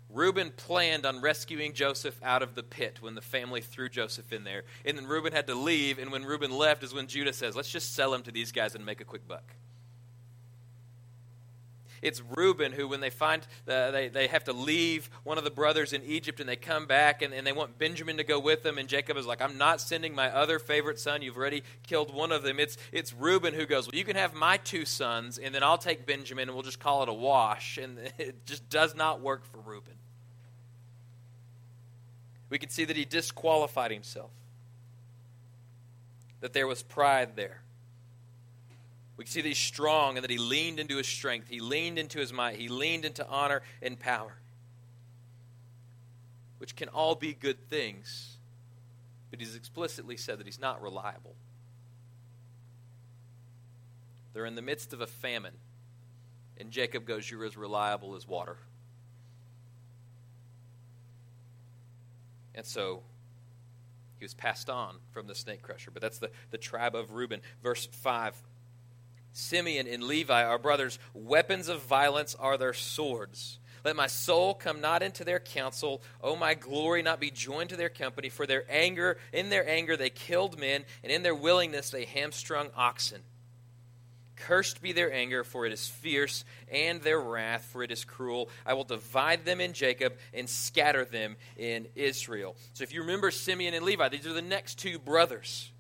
Reuben 0.10 0.52
planned 0.52 1.06
on 1.06 1.22
rescuing 1.22 1.74
Joseph 1.74 2.20
out 2.24 2.42
of 2.42 2.56
the 2.56 2.64
pit 2.64 2.98
when 3.00 3.14
the 3.14 3.22
family 3.22 3.62
threw 3.62 3.90
Joseph 3.90 4.34
in 4.34 4.44
there. 4.44 4.64
And 4.84 4.98
then 4.98 5.06
Reuben 5.06 5.34
had 5.34 5.48
to 5.48 5.56
leave, 5.56 6.00
and 6.00 6.12
when 6.12 6.26
Reuben 6.26 6.52
left 6.52 6.84
is 6.84 6.94
when 6.94 7.08
Judah 7.08 7.34
says, 7.34 7.56
Let's 7.56 7.70
just 7.70 7.94
sell 7.94 8.14
him 8.14 8.24
to 8.24 8.32
these 8.32 8.52
guys 8.52 8.74
and 8.74 8.86
make 8.86 9.02
a 9.02 9.06
quick 9.06 9.28
buck. 9.28 9.54
It's 12.02 12.22
Reuben 12.36 12.72
who, 12.72 12.88
when 12.88 13.00
they 13.00 13.10
find 13.10 13.46
uh, 13.68 13.92
they, 13.92 14.08
they 14.08 14.28
have 14.28 14.44
to 14.46 14.54
leave 14.54 15.10
one 15.24 15.38
of 15.38 15.44
the 15.44 15.52
brothers 15.52 15.94
in 15.94 16.04
Egypt 16.04 16.40
and 16.40 16.48
they 16.48 16.56
come 16.56 16.86
back 16.86 17.22
and, 17.22 17.34
and 17.34 17.46
they 17.46 17.52
want 17.52 17.78
Benjamin 17.78 18.18
to 18.18 18.24
go 18.24 18.40
with 18.40 18.64
them, 18.64 18.78
and 18.78 18.88
Jacob 18.88 19.18
is 19.18 19.26
like, 19.26 19.42
I'm 19.42 19.58
not 19.58 19.82
sending 19.82 20.16
my 20.16 20.30
other 20.30 20.60
favorite 20.60 21.00
son. 21.00 21.22
You've 21.22 21.38
already 21.38 21.64
killed 21.84 22.14
one 22.14 22.32
of 22.32 22.44
them. 22.44 22.60
It's, 22.60 22.78
it's 22.92 23.14
Reuben 23.14 23.54
who 23.54 23.66
goes, 23.66 23.88
Well, 23.88 23.98
you 23.98 24.06
can 24.06 24.16
have 24.16 24.34
my 24.34 24.58
two 24.58 24.86
sons, 24.86 25.38
and 25.38 25.54
then 25.54 25.64
I'll 25.64 25.78
take 25.78 26.06
Benjamin 26.06 26.50
and 26.50 26.56
we'll 26.56 26.64
just 26.64 26.80
call 26.80 27.04
it 27.04 27.10
a 27.10 27.14
wash. 27.14 27.78
And 27.78 28.00
it 28.18 28.46
just 28.46 28.70
does 28.70 28.96
not 28.96 29.22
work 29.22 29.46
for 29.46 29.60
Reuben 29.60 29.94
we 32.50 32.58
can 32.58 32.70
see 32.70 32.86
that 32.86 32.96
he 32.96 33.06
disqualified 33.06 33.92
himself, 33.92 34.32
that 36.42 36.54
there 36.54 36.68
was 36.68 36.82
pride 36.82 37.36
there. 37.36 37.62
We 39.20 39.26
can 39.26 39.34
see 39.34 39.42
that 39.42 39.50
he's 39.50 39.58
strong 39.58 40.16
and 40.16 40.24
that 40.24 40.32
he 40.32 40.38
leaned 40.38 40.80
into 40.80 40.96
his 40.96 41.06
strength, 41.06 41.50
he 41.50 41.60
leaned 41.60 42.00
into 42.00 42.20
his 42.20 42.32
might, 42.32 42.56
he 42.56 42.70
leaned 42.70 43.04
into 43.04 43.28
honor 43.28 43.62
and 43.82 44.00
power, 44.00 44.32
which 46.58 46.74
can 46.74 46.88
all 46.88 47.16
be 47.16 47.34
good 47.34 47.70
things, 47.70 48.38
but 49.30 49.42
he's 49.42 49.56
explicitly 49.56 50.16
said 50.16 50.40
that 50.40 50.46
he's 50.46 50.62
not 50.62 50.82
reliable. 50.82 51.36
They're 54.32 54.46
in 54.46 54.56
the 54.56 54.62
midst 54.62 54.94
of 54.94 55.02
a 55.02 55.08
famine, 55.08 55.56
and 56.58 56.72
Jacob 56.72 57.06
goes, 57.06 57.30
You're 57.30 57.44
as 57.44 57.58
reliable 57.58 58.16
as 58.16 58.26
water. 58.26 58.56
And 62.56 62.66
so 62.66 63.02
he 64.18 64.24
was 64.24 64.34
passed 64.34 64.70
on 64.70 64.96
from 65.12 65.28
the 65.28 65.36
snake 65.36 65.62
crusher. 65.62 65.92
But 65.92 66.02
that's 66.02 66.20
the, 66.20 66.32
the 66.52 66.58
tribe 66.58 66.96
of 66.96 67.12
Reuben. 67.12 67.42
Verse 67.62 67.86
5 67.86 68.42
Simeon 69.40 69.88
and 69.88 70.04
Levi 70.04 70.44
are 70.44 70.60
brothers. 70.60 71.00
Weapons 71.14 71.68
of 71.68 71.82
violence 71.82 72.36
are 72.36 72.58
their 72.58 72.74
swords. 72.74 73.60
Let 73.84 73.96
my 73.96 74.08
soul 74.08 74.54
come 74.54 74.82
not 74.82 75.02
into 75.02 75.24
their 75.24 75.40
counsel. 75.40 76.02
O 76.22 76.36
my 76.36 76.54
glory 76.54 77.02
not 77.02 77.20
be 77.20 77.32
joined 77.32 77.70
to 77.70 77.78
their 77.78 77.90
company. 77.90 78.30
For 78.30 78.46
their 78.46 78.66
anger, 78.70 79.18
in 79.32 79.50
their 79.50 79.68
anger 79.68 79.96
they 79.96 80.10
killed 80.10 80.60
men, 80.60 80.84
and 81.04 81.12
in 81.12 81.24
their 81.24 81.36
willingness 81.36 81.90
they 81.90 82.06
hamstrung 82.06 82.70
oxen. 82.76 83.22
Cursed 84.36 84.82
be 84.82 84.94
their 84.94 85.12
anger, 85.12 85.44
for 85.44 85.66
it 85.66 85.74
is 85.74 85.88
fierce, 85.88 86.46
and 86.72 87.02
their 87.02 87.20
wrath, 87.20 87.66
for 87.72 87.84
it 87.84 87.92
is 87.92 88.06
cruel. 88.06 88.50
I 88.66 88.74
will 88.74 88.86
divide 88.86 89.44
them 89.44 89.60
in 89.60 89.74
Jacob 89.74 90.14
and 90.34 90.50
scatter 90.50 91.04
them 91.04 91.36
in 91.58 91.88
Israel. 91.96 92.56
So 92.74 92.84
if 92.84 92.94
you 92.94 93.02
remember 93.02 93.32
Simeon 93.32 93.74
and 93.74 93.86
Levi, 93.86 94.10
these 94.10 94.28
are 94.28 94.34
the 94.34 94.42
next 94.42 94.80
two 94.80 94.98
brothers. 94.98 95.72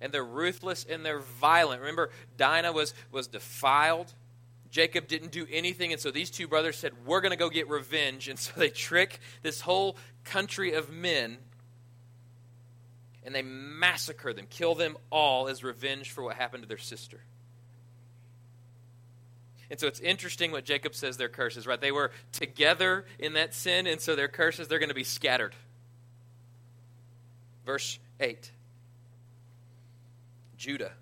And 0.00 0.12
they're 0.12 0.24
ruthless 0.24 0.86
and 0.88 1.04
they're 1.04 1.20
violent. 1.20 1.80
Remember, 1.80 2.10
Dinah 2.36 2.72
was, 2.72 2.94
was 3.12 3.26
defiled. 3.26 4.12
Jacob 4.70 5.08
didn't 5.08 5.32
do 5.32 5.46
anything, 5.50 5.92
and 5.92 6.00
so 6.00 6.10
these 6.10 6.30
two 6.30 6.46
brothers 6.46 6.76
said, 6.76 6.92
We're 7.04 7.20
going 7.20 7.32
to 7.32 7.36
go 7.36 7.50
get 7.50 7.68
revenge. 7.68 8.28
And 8.28 8.38
so 8.38 8.52
they 8.56 8.70
trick 8.70 9.20
this 9.42 9.60
whole 9.60 9.96
country 10.24 10.74
of 10.74 10.90
men 10.90 11.38
and 13.24 13.34
they 13.34 13.42
massacre 13.42 14.32
them, 14.32 14.46
kill 14.48 14.74
them 14.74 14.96
all 15.10 15.48
as 15.48 15.62
revenge 15.62 16.10
for 16.10 16.22
what 16.22 16.36
happened 16.36 16.62
to 16.62 16.68
their 16.68 16.78
sister. 16.78 17.20
And 19.70 19.78
so 19.78 19.86
it's 19.86 20.00
interesting 20.00 20.50
what 20.50 20.64
Jacob 20.64 20.94
says 20.94 21.16
their 21.16 21.28
curses, 21.28 21.66
right? 21.66 21.80
They 21.80 21.92
were 21.92 22.10
together 22.32 23.04
in 23.18 23.34
that 23.34 23.54
sin, 23.54 23.86
and 23.86 24.00
so 24.00 24.16
their 24.16 24.26
curses, 24.26 24.66
they're 24.66 24.80
going 24.80 24.88
to 24.88 24.94
be 24.94 25.04
scattered. 25.04 25.54
Verse 27.64 27.98
8 28.18 28.50
Judah, 30.60 30.92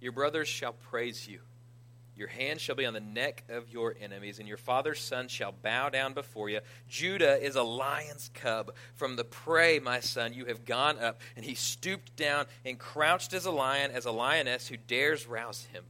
your 0.00 0.10
brothers 0.10 0.48
shall 0.48 0.72
praise 0.72 1.28
you. 1.28 1.38
Your 2.16 2.26
hand 2.26 2.60
shall 2.60 2.74
be 2.74 2.84
on 2.84 2.92
the 2.92 2.98
neck 2.98 3.44
of 3.48 3.70
your 3.70 3.94
enemies, 4.00 4.40
and 4.40 4.48
your 4.48 4.56
father's 4.56 4.98
son 4.98 5.28
shall 5.28 5.52
bow 5.52 5.90
down 5.90 6.12
before 6.12 6.50
you. 6.50 6.58
Judah 6.88 7.40
is 7.40 7.54
a 7.54 7.62
lion's 7.62 8.28
cub. 8.34 8.74
From 8.96 9.14
the 9.14 9.22
prey, 9.22 9.78
my 9.78 10.00
son, 10.00 10.32
you 10.32 10.46
have 10.46 10.64
gone 10.64 10.98
up. 10.98 11.20
And 11.36 11.44
he 11.44 11.54
stooped 11.54 12.16
down 12.16 12.46
and 12.64 12.80
crouched 12.80 13.32
as 13.32 13.44
a 13.44 13.52
lion, 13.52 13.92
as 13.92 14.06
a 14.06 14.10
lioness 14.10 14.66
who 14.66 14.76
dares 14.76 15.28
rouse 15.28 15.66
him. 15.66 15.84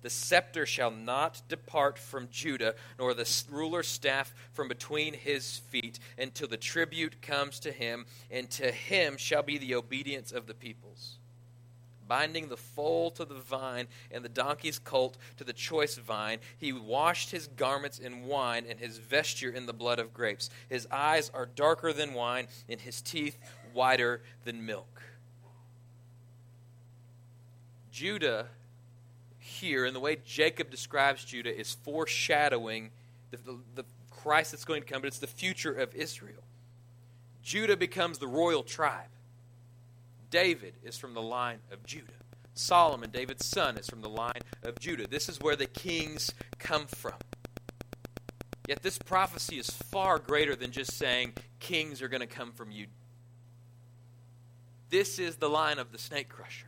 The 0.00 0.08
scepter 0.08 0.64
shall 0.64 0.90
not 0.90 1.42
depart 1.46 1.98
from 1.98 2.28
Judah, 2.30 2.74
nor 2.98 3.12
the 3.12 3.30
ruler's 3.50 3.88
staff 3.88 4.32
from 4.54 4.68
between 4.68 5.12
his 5.12 5.58
feet, 5.58 5.98
until 6.16 6.48
the 6.48 6.56
tribute 6.56 7.20
comes 7.20 7.60
to 7.60 7.70
him, 7.70 8.06
and 8.30 8.48
to 8.52 8.72
him 8.72 9.18
shall 9.18 9.42
be 9.42 9.58
the 9.58 9.74
obedience 9.74 10.32
of 10.32 10.46
the 10.46 10.54
peoples 10.54 11.18
binding 12.08 12.48
the 12.48 12.56
foal 12.56 13.10
to 13.12 13.24
the 13.24 13.34
vine 13.34 13.86
and 14.10 14.24
the 14.24 14.28
donkey's 14.28 14.78
colt 14.78 15.16
to 15.36 15.44
the 15.44 15.52
choice 15.52 15.96
vine. 15.96 16.38
He 16.58 16.72
washed 16.72 17.30
his 17.30 17.46
garments 17.48 17.98
in 17.98 18.26
wine 18.26 18.64
and 18.68 18.78
his 18.78 18.98
vesture 18.98 19.50
in 19.50 19.66
the 19.66 19.72
blood 19.72 19.98
of 19.98 20.12
grapes. 20.14 20.50
His 20.68 20.86
eyes 20.90 21.30
are 21.34 21.46
darker 21.46 21.92
than 21.92 22.14
wine, 22.14 22.48
and 22.68 22.80
his 22.80 23.00
teeth 23.00 23.38
whiter 23.72 24.22
than 24.44 24.64
milk. 24.64 25.02
Judah, 27.90 28.46
here, 29.38 29.84
and 29.86 29.96
the 29.96 30.00
way 30.00 30.18
Jacob 30.24 30.70
describes 30.70 31.24
Judah, 31.24 31.56
is 31.58 31.74
foreshadowing 31.82 32.90
the, 33.30 33.38
the, 33.38 33.58
the 33.74 33.84
Christ 34.10 34.52
that's 34.52 34.64
going 34.64 34.82
to 34.82 34.88
come, 34.88 35.00
but 35.00 35.08
it's 35.08 35.18
the 35.18 35.26
future 35.26 35.72
of 35.72 35.94
Israel. 35.94 36.42
Judah 37.42 37.76
becomes 37.76 38.18
the 38.18 38.26
royal 38.26 38.62
tribe. 38.62 39.08
David 40.30 40.74
is 40.82 40.96
from 40.96 41.14
the 41.14 41.22
line 41.22 41.58
of 41.70 41.84
Judah. 41.84 42.12
Solomon, 42.54 43.10
David's 43.10 43.46
son, 43.46 43.76
is 43.76 43.86
from 43.86 44.00
the 44.00 44.08
line 44.08 44.40
of 44.62 44.78
Judah. 44.78 45.06
This 45.06 45.28
is 45.28 45.40
where 45.40 45.56
the 45.56 45.66
kings 45.66 46.32
come 46.58 46.86
from. 46.86 47.14
Yet 48.66 48.82
this 48.82 48.98
prophecy 48.98 49.58
is 49.58 49.70
far 49.70 50.18
greater 50.18 50.56
than 50.56 50.72
just 50.72 50.92
saying 50.94 51.34
kings 51.60 52.02
are 52.02 52.08
going 52.08 52.20
to 52.20 52.26
come 52.26 52.52
from 52.52 52.70
you. 52.70 52.86
This 54.90 55.18
is 55.18 55.36
the 55.36 55.48
line 55.48 55.78
of 55.78 55.92
the 55.92 55.98
snake 55.98 56.28
crusher. 56.28 56.66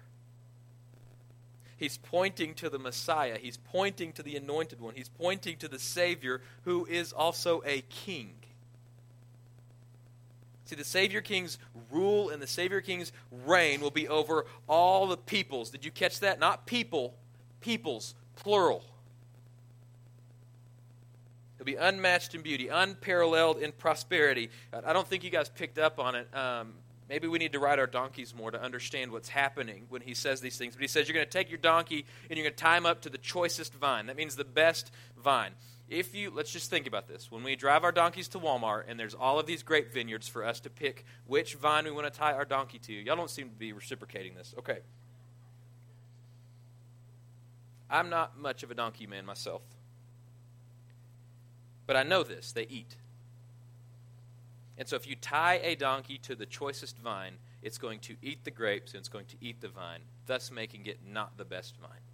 He's 1.77 1.97
pointing 1.97 2.55
to 2.55 2.69
the 2.69 2.79
Messiah. 2.79 3.38
He's 3.41 3.57
pointing 3.57 4.12
to 4.15 4.23
the 4.23 4.37
anointed 4.37 4.81
one. 4.81 4.95
He's 4.97 5.09
pointing 5.09 5.57
to 5.59 5.69
the 5.69 5.79
Savior 5.79 6.43
who 6.62 6.85
is 6.87 7.12
also 7.12 7.62
a 7.65 7.83
king. 7.83 8.35
See, 10.68 10.76
the 10.76 10.84
Savior 10.84 11.22
King's 11.22 11.56
rule 11.90 12.28
and 12.28 12.42
the 12.42 12.46
Savior 12.46 12.82
King's 12.82 13.10
reign 13.46 13.80
will 13.80 13.90
be 13.90 14.06
over 14.06 14.44
all 14.68 15.06
the 15.06 15.16
peoples. 15.16 15.70
Did 15.70 15.82
you 15.82 15.90
catch 15.90 16.20
that? 16.20 16.38
Not 16.38 16.66
people, 16.66 17.14
peoples, 17.62 18.14
plural. 18.37 18.84
He'll 21.56 21.64
be 21.64 21.76
unmatched 21.76 22.34
in 22.34 22.42
beauty, 22.42 22.68
unparalleled 22.68 23.62
in 23.62 23.72
prosperity. 23.72 24.50
I 24.70 24.92
don't 24.92 25.08
think 25.08 25.25
you 25.25 25.30
guys 25.30 25.48
picked 25.48 25.78
up 25.78 25.98
on 25.98 26.14
it. 26.14 26.28
Um, 26.37 26.75
maybe 27.08 27.28
we 27.28 27.38
need 27.38 27.52
to 27.52 27.58
ride 27.58 27.78
our 27.78 27.87
donkeys 27.87 28.34
more 28.34 28.50
to 28.50 28.62
understand 28.62 29.10
what's 29.10 29.30
happening 29.30 29.87
when 29.88 30.02
he 30.02 30.12
says 30.12 30.42
these 30.42 30.58
things. 30.58 30.75
But 30.75 30.82
he 30.82 30.88
says 30.88 31.08
you're 31.08 31.14
going 31.14 31.26
to 31.26 31.32
take 31.32 31.48
your 31.48 31.56
donkey 31.56 32.04
and 32.28 32.37
you're 32.37 32.44
going 32.44 32.54
to 32.54 32.62
tie 32.62 32.76
him 32.76 32.84
up 32.84 33.00
to 33.02 33.08
the 33.08 33.16
choicest 33.16 33.72
vine. 33.72 34.04
That 34.04 34.16
means 34.16 34.37
the 34.37 34.44
best 34.44 34.92
vine 35.16 35.52
if 35.88 36.14
you 36.14 36.30
let's 36.30 36.50
just 36.50 36.71
think 36.71 36.87
about 36.87 37.09
this. 37.09 37.30
When 37.30 37.42
we 37.42 37.57
drive 37.57 37.85
our 37.85 37.92
donkeys 37.92 38.28
to 38.28 38.38
walmart 38.38 38.85
and 38.88 38.99
there's 38.99 39.14
all 39.14 39.38
of 39.38 39.47
these 39.47 39.62
grape 39.62 39.92
vineyards 39.92 40.28
for 40.28 40.45
us 40.45 40.61
to 40.61 40.71
pick 40.71 41.04
which 41.26 41.54
vine 41.54 41.85
we 41.85 41.90
want 41.90 42.12
to 42.12 42.16
tie 42.16 42.35
our 42.35 42.45
donkey 42.45 42.78
to 42.80 42.92
y'all 42.92 43.16
don't 43.16 43.30
seem 43.30 43.49
to 43.49 43.57
be 43.57 43.73
reciprocating 43.73 44.35
this. 44.35 44.54
Okay. 44.59 44.78
I'm 47.90 48.11
not 48.11 48.38
much 48.38 48.62
of 48.62 48.71
a 48.71 48.75
donkey 48.75 49.07
man 49.07 49.25
myself. 49.25 49.62
But 51.87 51.97
i 51.97 52.02
know 52.02 52.23
this 52.23 52.52
they 52.52 52.66
eat. 52.68 52.97
And 54.76 54.87
so 54.87 54.95
if 54.95 55.09
you 55.09 55.16
tie 55.16 55.61
a 55.64 55.75
donkey 55.75 56.18
to 56.18 56.35
the 56.35 56.47
choicest 56.47 56.99
vine 56.99 57.35
it's 57.62 57.78
going 57.78 57.99
to 57.99 58.14
eat 58.23 58.45
the 58.45 58.50
grapes 58.50 58.92
and 58.92 59.00
it's 59.00 59.09
going 59.09 59.26
to 59.26 59.37
eat 59.40 59.61
the 59.61 59.68
vine 59.68 60.00
thus 60.26 60.50
making 60.50 60.87
it 60.87 60.99
not 61.04 61.37
the 61.37 61.45
best 61.45 61.76
vine 61.78 62.08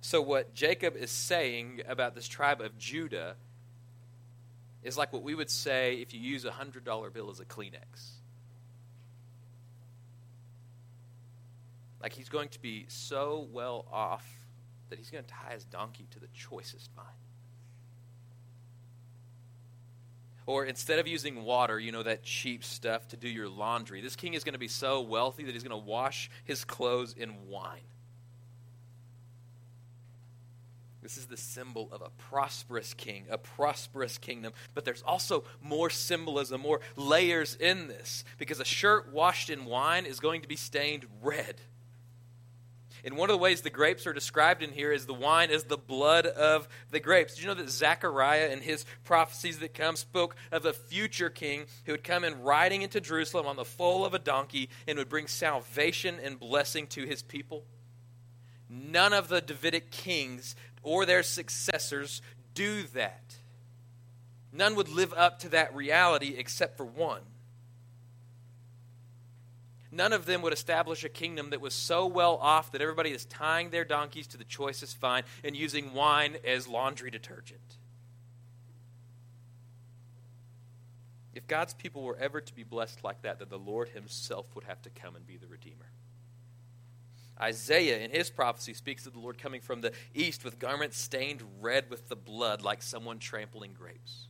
so, 0.00 0.22
what 0.22 0.54
Jacob 0.54 0.96
is 0.96 1.10
saying 1.10 1.82
about 1.88 2.14
this 2.14 2.28
tribe 2.28 2.60
of 2.60 2.78
Judah 2.78 3.36
is 4.82 4.96
like 4.96 5.12
what 5.12 5.22
we 5.22 5.34
would 5.34 5.50
say 5.50 5.94
if 5.96 6.14
you 6.14 6.20
use 6.20 6.44
a 6.44 6.50
$100 6.50 7.12
bill 7.12 7.30
as 7.30 7.40
a 7.40 7.44
Kleenex. 7.44 8.12
Like 12.00 12.12
he's 12.12 12.28
going 12.28 12.48
to 12.50 12.60
be 12.60 12.86
so 12.88 13.48
well 13.52 13.86
off 13.92 14.24
that 14.88 14.98
he's 14.98 15.10
going 15.10 15.24
to 15.24 15.30
tie 15.30 15.52
his 15.52 15.64
donkey 15.64 16.06
to 16.12 16.20
the 16.20 16.28
choicest 16.32 16.90
vine. 16.94 17.04
Or 20.46 20.64
instead 20.64 20.98
of 20.98 21.06
using 21.06 21.44
water, 21.44 21.78
you 21.78 21.92
know, 21.92 22.04
that 22.04 22.22
cheap 22.22 22.64
stuff 22.64 23.08
to 23.08 23.16
do 23.16 23.28
your 23.28 23.48
laundry, 23.48 24.00
this 24.00 24.16
king 24.16 24.32
is 24.32 24.44
going 24.44 24.54
to 24.54 24.58
be 24.58 24.68
so 24.68 25.02
wealthy 25.02 25.44
that 25.44 25.52
he's 25.52 25.62
going 25.62 25.78
to 25.78 25.86
wash 25.86 26.30
his 26.44 26.64
clothes 26.64 27.14
in 27.14 27.48
wine. 27.48 27.82
This 31.08 31.16
is 31.16 31.26
the 31.26 31.38
symbol 31.38 31.88
of 31.90 32.02
a 32.02 32.10
prosperous 32.18 32.92
king, 32.92 33.24
a 33.30 33.38
prosperous 33.38 34.18
kingdom. 34.18 34.52
But 34.74 34.84
there's 34.84 35.00
also 35.00 35.44
more 35.62 35.88
symbolism, 35.88 36.60
more 36.60 36.82
layers 36.96 37.54
in 37.54 37.88
this, 37.88 38.26
because 38.36 38.60
a 38.60 38.64
shirt 38.66 39.10
washed 39.10 39.48
in 39.48 39.64
wine 39.64 40.04
is 40.04 40.20
going 40.20 40.42
to 40.42 40.48
be 40.48 40.56
stained 40.56 41.06
red. 41.22 41.62
And 43.06 43.16
one 43.16 43.30
of 43.30 43.32
the 43.32 43.42
ways 43.42 43.62
the 43.62 43.70
grapes 43.70 44.06
are 44.06 44.12
described 44.12 44.62
in 44.62 44.70
here 44.70 44.92
is 44.92 45.06
the 45.06 45.14
wine 45.14 45.48
is 45.48 45.64
the 45.64 45.78
blood 45.78 46.26
of 46.26 46.68
the 46.90 47.00
grapes. 47.00 47.36
Did 47.36 47.40
you 47.42 47.48
know 47.48 47.54
that 47.54 47.70
Zechariah 47.70 48.50
in 48.50 48.60
his 48.60 48.84
prophecies 49.04 49.60
that 49.60 49.72
come 49.72 49.96
spoke 49.96 50.36
of 50.52 50.66
a 50.66 50.74
future 50.74 51.30
king 51.30 51.64
who 51.86 51.92
would 51.92 52.04
come 52.04 52.22
in 52.22 52.42
riding 52.42 52.82
into 52.82 53.00
Jerusalem 53.00 53.46
on 53.46 53.56
the 53.56 53.64
foal 53.64 54.04
of 54.04 54.12
a 54.12 54.18
donkey 54.18 54.68
and 54.86 54.98
would 54.98 55.08
bring 55.08 55.26
salvation 55.26 56.18
and 56.22 56.38
blessing 56.38 56.86
to 56.88 57.06
his 57.06 57.22
people? 57.22 57.64
None 58.68 59.14
of 59.14 59.28
the 59.28 59.40
Davidic 59.40 59.90
kings 59.90 60.54
or 60.82 61.06
their 61.06 61.22
successors 61.22 62.22
do 62.54 62.82
that. 62.94 63.36
None 64.52 64.74
would 64.76 64.88
live 64.88 65.12
up 65.14 65.40
to 65.40 65.50
that 65.50 65.74
reality 65.74 66.34
except 66.36 66.76
for 66.76 66.84
one. 66.84 67.22
None 69.90 70.12
of 70.12 70.26
them 70.26 70.42
would 70.42 70.52
establish 70.52 71.02
a 71.04 71.08
kingdom 71.08 71.50
that 71.50 71.60
was 71.60 71.74
so 71.74 72.06
well 72.06 72.36
off 72.36 72.72
that 72.72 72.82
everybody 72.82 73.10
is 73.10 73.24
tying 73.24 73.70
their 73.70 73.84
donkeys 73.84 74.26
to 74.28 74.36
the 74.36 74.44
choicest 74.44 74.98
vine 74.98 75.22
and 75.42 75.56
using 75.56 75.94
wine 75.94 76.36
as 76.44 76.68
laundry 76.68 77.10
detergent. 77.10 77.78
If 81.34 81.46
God's 81.46 81.72
people 81.72 82.02
were 82.02 82.18
ever 82.18 82.40
to 82.40 82.54
be 82.54 82.64
blessed 82.64 83.02
like 83.02 83.22
that, 83.22 83.38
then 83.38 83.48
the 83.48 83.58
Lord 83.58 83.88
Himself 83.90 84.46
would 84.54 84.64
have 84.64 84.82
to 84.82 84.90
come 84.90 85.16
and 85.16 85.26
be 85.26 85.36
the 85.36 85.46
Redeemer. 85.46 85.86
Isaiah, 87.40 87.98
in 87.98 88.10
his 88.10 88.30
prophecy, 88.30 88.74
speaks 88.74 89.06
of 89.06 89.12
the 89.12 89.20
Lord 89.20 89.38
coming 89.38 89.60
from 89.60 89.80
the 89.80 89.92
east 90.14 90.44
with 90.44 90.58
garments 90.58 90.98
stained 90.98 91.42
red 91.60 91.90
with 91.90 92.08
the 92.08 92.16
blood, 92.16 92.62
like 92.62 92.82
someone 92.82 93.18
trampling 93.18 93.72
grapes. 93.72 94.28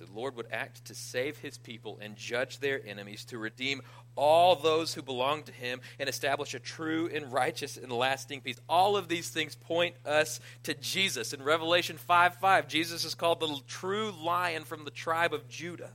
So 0.00 0.06
the 0.06 0.12
Lord 0.14 0.34
would 0.36 0.46
act 0.50 0.86
to 0.86 0.94
save 0.94 1.36
his 1.36 1.58
people 1.58 1.98
and 2.00 2.16
judge 2.16 2.60
their 2.60 2.80
enemies, 2.86 3.22
to 3.26 3.36
redeem 3.36 3.82
all 4.16 4.56
those 4.56 4.94
who 4.94 5.02
belong 5.02 5.42
to 5.42 5.52
him, 5.52 5.82
and 5.98 6.08
establish 6.08 6.54
a 6.54 6.58
true 6.58 7.10
and 7.12 7.30
righteous 7.30 7.76
and 7.76 7.92
lasting 7.92 8.40
peace. 8.40 8.58
All 8.66 8.96
of 8.96 9.08
these 9.08 9.28
things 9.28 9.54
point 9.54 9.94
us 10.06 10.40
to 10.62 10.72
Jesus. 10.72 11.34
In 11.34 11.42
Revelation 11.42 11.98
5 11.98 12.36
5, 12.36 12.66
Jesus 12.66 13.04
is 13.04 13.14
called 13.14 13.40
the 13.40 13.60
true 13.66 14.10
lion 14.10 14.64
from 14.64 14.86
the 14.86 14.90
tribe 14.90 15.34
of 15.34 15.48
Judah. 15.50 15.92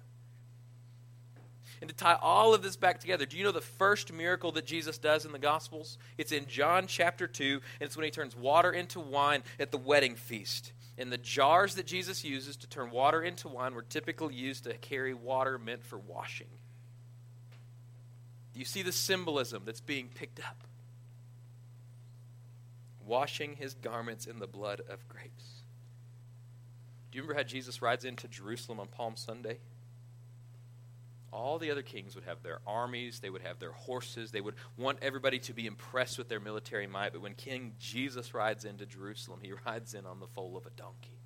And 1.86 1.90
to 1.92 2.04
tie 2.04 2.18
all 2.20 2.56
of 2.56 2.64
this 2.64 2.76
back 2.76 3.00
together, 3.00 3.28
do 3.28 3.38
you 3.38 3.44
know 3.44 3.52
the 3.52 3.62
first 3.62 4.12
miracle 4.12 4.52
that 4.54 4.66
Jesus 4.66 4.98
does 4.98 5.24
in 5.24 5.32
the 5.32 5.38
Gospels? 5.38 6.00
It's 6.18 6.32
in 6.32 6.48
John 6.48 6.88
chapter 6.88 7.28
2, 7.28 7.62
and 7.80 7.86
it's 7.86 7.96
when 7.96 8.06
he 8.06 8.10
turns 8.10 8.36
water 8.36 8.72
into 8.72 9.00
wine 9.00 9.44
at 9.60 9.70
the 9.70 9.78
wedding 9.78 10.16
feast. 10.16 10.74
And 10.98 11.12
the 11.12 11.20
jars 11.20 11.76
that 11.76 11.86
Jesus 11.86 12.24
uses 12.24 12.58
to 12.58 12.68
turn 12.68 12.90
water 12.90 13.22
into 13.22 13.48
wine 13.48 13.76
were 13.76 13.84
typically 13.84 14.34
used 14.34 14.64
to 14.64 14.74
carry 14.74 15.14
water 15.14 15.60
meant 15.60 15.86
for 15.86 16.00
washing. 16.00 16.48
Do 18.54 18.60
you 18.60 18.66
see 18.66 18.82
the 18.82 18.92
symbolism 18.92 19.62
that's 19.64 19.82
being 19.82 20.08
picked 20.08 20.40
up? 20.40 20.64
Washing 23.06 23.58
his 23.58 23.76
garments 23.76 24.26
in 24.26 24.40
the 24.40 24.48
blood 24.48 24.82
of 24.90 25.08
grapes. 25.08 25.46
Do 27.12 27.18
you 27.18 27.22
remember 27.22 27.44
how 27.44 27.48
Jesus 27.48 27.84
rides 27.84 28.06
into 28.06 28.28
Jerusalem 28.28 28.80
on 28.80 28.88
Palm 28.88 29.16
Sunday? 29.16 29.60
All 31.36 31.60
the 31.60 31.70
other 31.70 31.82
kings 31.82 32.16
would 32.16 32.24
have 32.24 32.42
their 32.42 32.60
armies, 32.66 33.20
they 33.20 33.30
would 33.30 33.42
have 33.42 33.60
their 33.60 33.74
horses, 33.74 34.32
they 34.32 34.42
would 34.42 34.56
want 34.78 35.00
everybody 35.02 35.38
to 35.40 35.54
be 35.54 35.68
impressed 35.68 36.18
with 36.18 36.30
their 36.30 36.40
military 36.40 36.88
might. 36.88 37.12
But 37.12 37.22
when 37.22 37.34
King 37.34 37.74
Jesus 37.78 38.34
rides 38.34 38.64
into 38.64 38.86
Jerusalem, 38.86 39.40
he 39.42 39.52
rides 39.66 39.94
in 39.94 40.06
on 40.06 40.20
the 40.20 40.28
foal 40.28 40.56
of 40.56 40.66
a 40.66 40.70
donkey. 40.72 41.20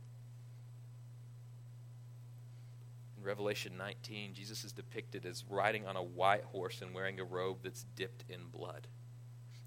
In 3.17 3.23
Revelation 3.23 3.73
19, 3.77 4.33
Jesus 4.33 4.63
is 4.63 4.71
depicted 4.71 5.25
as 5.25 5.45
riding 5.47 5.85
on 5.85 5.95
a 5.95 6.03
white 6.03 6.43
horse 6.45 6.81
and 6.81 6.93
wearing 6.93 7.19
a 7.19 7.23
robe 7.23 7.57
that's 7.63 7.85
dipped 7.95 8.23
in 8.29 8.39
blood 8.51 8.87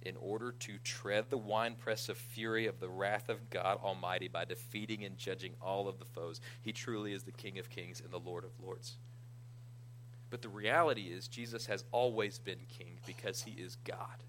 in 0.04 0.16
order 0.16 0.50
to 0.50 0.78
tread 0.78 1.26
the 1.30 1.38
winepress 1.38 2.08
of 2.08 2.18
fury 2.18 2.66
of 2.66 2.80
the 2.80 2.88
wrath 2.88 3.28
of 3.28 3.50
God 3.50 3.78
Almighty 3.82 4.26
by 4.26 4.44
defeating 4.44 5.04
and 5.04 5.16
judging 5.16 5.54
all 5.62 5.86
of 5.86 6.00
the 6.00 6.04
foes. 6.04 6.40
He 6.60 6.72
truly 6.72 7.12
is 7.12 7.22
the 7.22 7.30
King 7.30 7.58
of 7.60 7.70
kings 7.70 8.00
and 8.00 8.10
the 8.10 8.18
Lord 8.18 8.44
of 8.44 8.50
lords. 8.60 8.96
But 10.32 10.40
the 10.40 10.48
reality 10.48 11.02
is, 11.02 11.28
Jesus 11.28 11.66
has 11.66 11.84
always 11.92 12.38
been 12.38 12.60
king 12.78 12.98
because 13.06 13.42
he 13.42 13.50
is 13.50 13.76
God. 13.84 14.24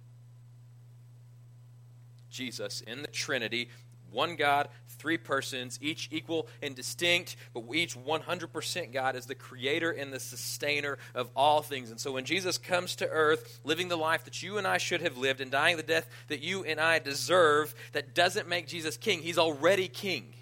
Jesus 2.30 2.82
in 2.82 3.04
the 3.04 3.08
Trinity, 3.08 3.70
one 4.12 4.36
God, 4.36 4.68
three 4.90 5.18
persons, 5.18 5.80
each 5.82 6.10
equal 6.12 6.50
and 6.62 6.76
distinct, 6.76 7.38
but 7.54 7.64
each 7.74 7.96
100% 7.96 8.92
God 8.92 9.16
is 9.16 9.28
the 9.28 9.34
creator 9.34 9.92
and 9.92 10.12
the 10.12 10.20
sustainer 10.20 10.98
of 11.16 11.30
all 11.38 11.62
things. 11.62 11.90
And 11.90 12.02
so 12.02 12.12
when 12.12 12.26
Jesus 12.26 12.58
comes 12.58 12.98
to 12.98 13.08
earth, 13.08 13.62
living 13.64 13.88
the 13.88 13.96
life 13.96 14.26
that 14.26 14.44
you 14.44 14.58
and 14.58 14.68
I 14.68 14.80
should 14.80 15.00
have 15.00 15.16
lived 15.16 15.40
and 15.40 15.50
dying 15.50 15.78
the 15.78 15.84
death 15.84 16.10
that 16.28 16.42
you 16.42 16.66
and 16.66 16.82
I 16.82 17.00
deserve, 17.00 17.74
that 17.94 18.14
doesn't 18.14 18.50
make 18.50 18.68
Jesus 18.68 18.98
king. 18.98 19.22
He's 19.22 19.38
already 19.38 19.88
king. 19.88 20.34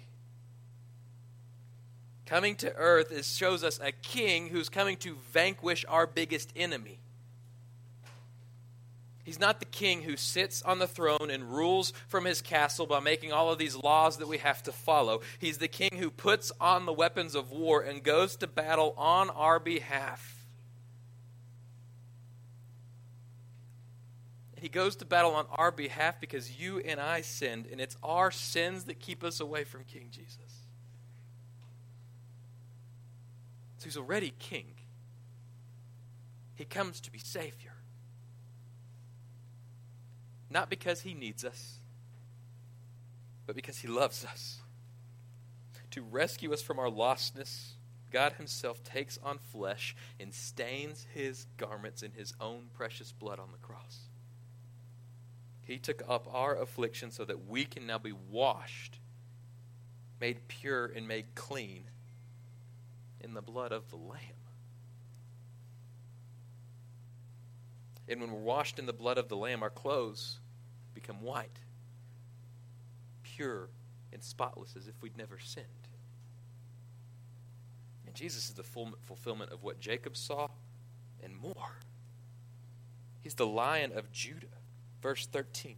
Coming 2.26 2.56
to 2.56 2.74
earth 2.74 3.10
is, 3.10 3.36
shows 3.36 3.64
us 3.64 3.78
a 3.82 3.92
king 3.92 4.48
who's 4.48 4.68
coming 4.68 4.96
to 4.98 5.16
vanquish 5.32 5.84
our 5.88 6.06
biggest 6.06 6.52
enemy. 6.56 6.98
He's 9.24 9.38
not 9.38 9.60
the 9.60 9.66
king 9.66 10.02
who 10.02 10.16
sits 10.16 10.62
on 10.62 10.80
the 10.80 10.86
throne 10.86 11.30
and 11.30 11.54
rules 11.54 11.92
from 12.08 12.24
his 12.24 12.42
castle 12.42 12.86
by 12.86 12.98
making 12.98 13.32
all 13.32 13.52
of 13.52 13.58
these 13.58 13.76
laws 13.76 14.16
that 14.16 14.26
we 14.26 14.38
have 14.38 14.62
to 14.64 14.72
follow. 14.72 15.20
He's 15.38 15.58
the 15.58 15.68
king 15.68 15.96
who 15.98 16.10
puts 16.10 16.50
on 16.60 16.86
the 16.86 16.92
weapons 16.92 17.36
of 17.36 17.52
war 17.52 17.82
and 17.82 18.02
goes 18.02 18.36
to 18.36 18.48
battle 18.48 18.94
on 18.96 19.30
our 19.30 19.60
behalf. 19.60 20.42
He 24.62 24.68
goes 24.68 24.94
to 24.96 25.04
battle 25.04 25.34
on 25.34 25.46
our 25.50 25.72
behalf 25.72 26.20
because 26.20 26.60
you 26.60 26.78
and 26.78 27.00
I 27.00 27.22
sinned, 27.22 27.66
and 27.70 27.80
it's 27.80 27.96
our 28.00 28.30
sins 28.30 28.84
that 28.84 29.00
keep 29.00 29.24
us 29.24 29.40
away 29.40 29.64
from 29.64 29.82
King 29.84 30.08
Jesus. 30.12 30.51
So 33.82 33.86
he's 33.86 33.96
already 33.96 34.32
king. 34.38 34.74
He 36.54 36.64
comes 36.64 37.00
to 37.00 37.10
be 37.10 37.18
Savior. 37.18 37.72
Not 40.48 40.70
because 40.70 41.00
he 41.00 41.14
needs 41.14 41.44
us, 41.44 41.80
but 43.44 43.56
because 43.56 43.78
he 43.78 43.88
loves 43.88 44.24
us. 44.24 44.60
To 45.90 46.02
rescue 46.02 46.52
us 46.52 46.62
from 46.62 46.78
our 46.78 46.86
lostness, 46.86 47.72
God 48.12 48.34
Himself 48.34 48.84
takes 48.84 49.18
on 49.20 49.40
flesh 49.50 49.96
and 50.20 50.32
stains 50.32 51.08
His 51.12 51.48
garments 51.56 52.04
in 52.04 52.12
His 52.12 52.34
own 52.40 52.68
precious 52.74 53.10
blood 53.10 53.40
on 53.40 53.48
the 53.50 53.66
cross. 53.66 54.02
He 55.64 55.78
took 55.78 56.04
up 56.08 56.32
our 56.32 56.54
affliction 56.54 57.10
so 57.10 57.24
that 57.24 57.48
we 57.48 57.64
can 57.64 57.88
now 57.88 57.98
be 57.98 58.14
washed, 58.30 59.00
made 60.20 60.46
pure, 60.46 60.86
and 60.86 61.08
made 61.08 61.34
clean 61.34 61.86
in 63.22 63.34
the 63.34 63.42
blood 63.42 63.72
of 63.72 63.88
the 63.90 63.96
Lamb. 63.96 64.20
And 68.08 68.20
when 68.20 68.32
we're 68.32 68.40
washed 68.40 68.78
in 68.78 68.86
the 68.86 68.92
blood 68.92 69.18
of 69.18 69.28
the 69.28 69.36
Lamb, 69.36 69.62
our 69.62 69.70
clothes 69.70 70.40
become 70.94 71.22
white, 71.22 71.60
pure, 73.22 73.68
and 74.12 74.22
spotless 74.22 74.76
as 74.76 74.88
if 74.88 74.94
we'd 75.00 75.16
never 75.16 75.38
sinned. 75.38 75.66
And 78.06 78.14
Jesus 78.14 78.48
is 78.48 78.54
the 78.54 78.62
full 78.62 78.92
fulfillment 79.02 79.52
of 79.52 79.62
what 79.62 79.80
Jacob 79.80 80.16
saw 80.16 80.48
and 81.22 81.34
more. 81.34 81.78
He's 83.22 83.34
the 83.34 83.46
lion 83.46 83.92
of 83.96 84.12
Judah. 84.12 84.46
Verse 85.00 85.26
13 85.26 85.76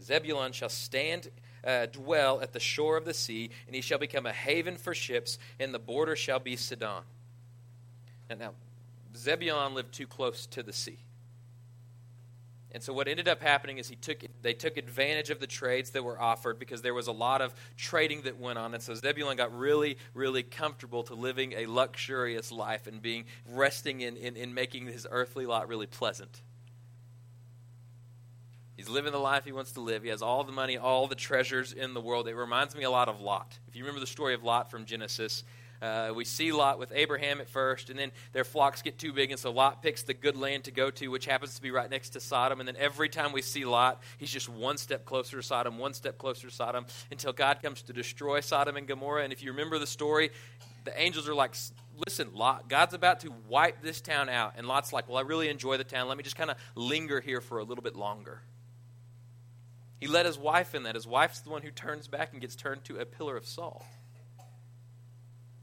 Zebulun 0.00 0.52
shall 0.52 0.68
stand 0.68 1.28
uh, 1.64 1.86
dwell 1.86 2.40
at 2.40 2.52
the 2.52 2.60
shore 2.60 2.96
of 2.96 3.04
the 3.04 3.14
sea, 3.14 3.50
and 3.66 3.74
he 3.74 3.82
shall 3.82 3.98
become 3.98 4.26
a 4.26 4.32
haven 4.32 4.76
for 4.76 4.94
ships, 4.94 5.38
and 5.58 5.72
the 5.72 5.78
border 5.78 6.16
shall 6.16 6.38
be 6.38 6.56
Sidon. 6.56 7.02
And 8.28 8.40
now, 8.40 8.52
Zebulun 9.16 9.74
lived 9.74 9.92
too 9.92 10.06
close 10.06 10.46
to 10.46 10.62
the 10.62 10.72
sea. 10.72 10.98
And 12.74 12.82
so 12.82 12.94
what 12.94 13.06
ended 13.06 13.28
up 13.28 13.42
happening 13.42 13.76
is 13.76 13.88
he 13.88 13.96
took 13.96 14.24
they 14.40 14.54
took 14.54 14.78
advantage 14.78 15.28
of 15.28 15.40
the 15.40 15.46
trades 15.46 15.90
that 15.90 16.02
were 16.02 16.20
offered 16.20 16.58
because 16.58 16.80
there 16.80 16.94
was 16.94 17.06
a 17.06 17.12
lot 17.12 17.42
of 17.42 17.54
trading 17.76 18.22
that 18.22 18.40
went 18.40 18.58
on. 18.58 18.72
And 18.72 18.82
so 18.82 18.94
Zebulun 18.94 19.36
got 19.36 19.56
really, 19.56 19.98
really 20.14 20.42
comfortable 20.42 21.02
to 21.04 21.14
living 21.14 21.52
a 21.52 21.66
luxurious 21.66 22.50
life 22.50 22.86
and 22.86 23.02
being 23.02 23.26
resting 23.50 24.00
in, 24.00 24.16
in, 24.16 24.36
in 24.36 24.54
making 24.54 24.86
his 24.86 25.06
earthly 25.10 25.44
lot 25.44 25.68
really 25.68 25.86
pleasant. 25.86 26.40
He's 28.76 28.88
living 28.88 29.12
the 29.12 29.18
life 29.18 29.44
he 29.44 29.52
wants 29.52 29.72
to 29.72 29.80
live. 29.80 30.02
He 30.02 30.08
has 30.08 30.22
all 30.22 30.44
the 30.44 30.52
money, 30.52 30.78
all 30.78 31.06
the 31.06 31.14
treasures 31.14 31.72
in 31.72 31.94
the 31.94 32.00
world. 32.00 32.26
It 32.26 32.34
reminds 32.34 32.74
me 32.74 32.84
a 32.84 32.90
lot 32.90 33.08
of 33.08 33.20
Lot. 33.20 33.58
If 33.68 33.76
you 33.76 33.82
remember 33.84 34.00
the 34.00 34.06
story 34.06 34.34
of 34.34 34.42
Lot 34.42 34.70
from 34.70 34.86
Genesis, 34.86 35.44
uh, 35.82 36.12
we 36.14 36.24
see 36.24 36.52
Lot 36.52 36.78
with 36.78 36.92
Abraham 36.94 37.40
at 37.40 37.48
first, 37.48 37.90
and 37.90 37.98
then 37.98 38.12
their 38.32 38.44
flocks 38.44 38.82
get 38.82 38.98
too 38.98 39.12
big, 39.12 39.32
and 39.32 39.38
so 39.38 39.50
Lot 39.50 39.82
picks 39.82 40.04
the 40.04 40.14
good 40.14 40.36
land 40.36 40.64
to 40.64 40.70
go 40.70 40.90
to, 40.90 41.08
which 41.08 41.26
happens 41.26 41.56
to 41.56 41.62
be 41.62 41.72
right 41.72 41.90
next 41.90 42.10
to 42.10 42.20
Sodom. 42.20 42.60
And 42.60 42.68
then 42.68 42.76
every 42.78 43.08
time 43.08 43.32
we 43.32 43.42
see 43.42 43.64
Lot, 43.64 44.00
he's 44.16 44.30
just 44.30 44.48
one 44.48 44.76
step 44.76 45.04
closer 45.04 45.38
to 45.38 45.42
Sodom, 45.42 45.78
one 45.78 45.92
step 45.92 46.18
closer 46.18 46.48
to 46.48 46.54
Sodom, 46.54 46.86
until 47.10 47.32
God 47.32 47.60
comes 47.60 47.82
to 47.82 47.92
destroy 47.92 48.38
Sodom 48.38 48.76
and 48.76 48.86
Gomorrah. 48.86 49.24
And 49.24 49.32
if 49.32 49.42
you 49.42 49.50
remember 49.50 49.80
the 49.80 49.86
story, 49.86 50.30
the 50.84 50.98
angels 51.00 51.28
are 51.28 51.34
like, 51.34 51.56
listen, 52.06 52.32
Lot, 52.32 52.68
God's 52.68 52.94
about 52.94 53.18
to 53.20 53.32
wipe 53.48 53.82
this 53.82 54.00
town 54.00 54.28
out. 54.28 54.54
And 54.56 54.68
Lot's 54.68 54.92
like, 54.92 55.08
well, 55.08 55.18
I 55.18 55.22
really 55.22 55.48
enjoy 55.48 55.78
the 55.78 55.84
town. 55.84 56.06
Let 56.06 56.16
me 56.16 56.22
just 56.22 56.36
kind 56.36 56.50
of 56.50 56.56
linger 56.76 57.20
here 57.20 57.40
for 57.40 57.58
a 57.58 57.64
little 57.64 57.82
bit 57.82 57.96
longer. 57.96 58.40
He 60.02 60.08
let 60.08 60.26
his 60.26 60.36
wife 60.36 60.74
in 60.74 60.82
that. 60.82 60.96
His 60.96 61.06
wife's 61.06 61.42
the 61.42 61.50
one 61.50 61.62
who 61.62 61.70
turns 61.70 62.08
back 62.08 62.32
and 62.32 62.40
gets 62.40 62.56
turned 62.56 62.82
to 62.86 62.98
a 62.98 63.06
pillar 63.06 63.36
of 63.36 63.46
salt. 63.46 63.84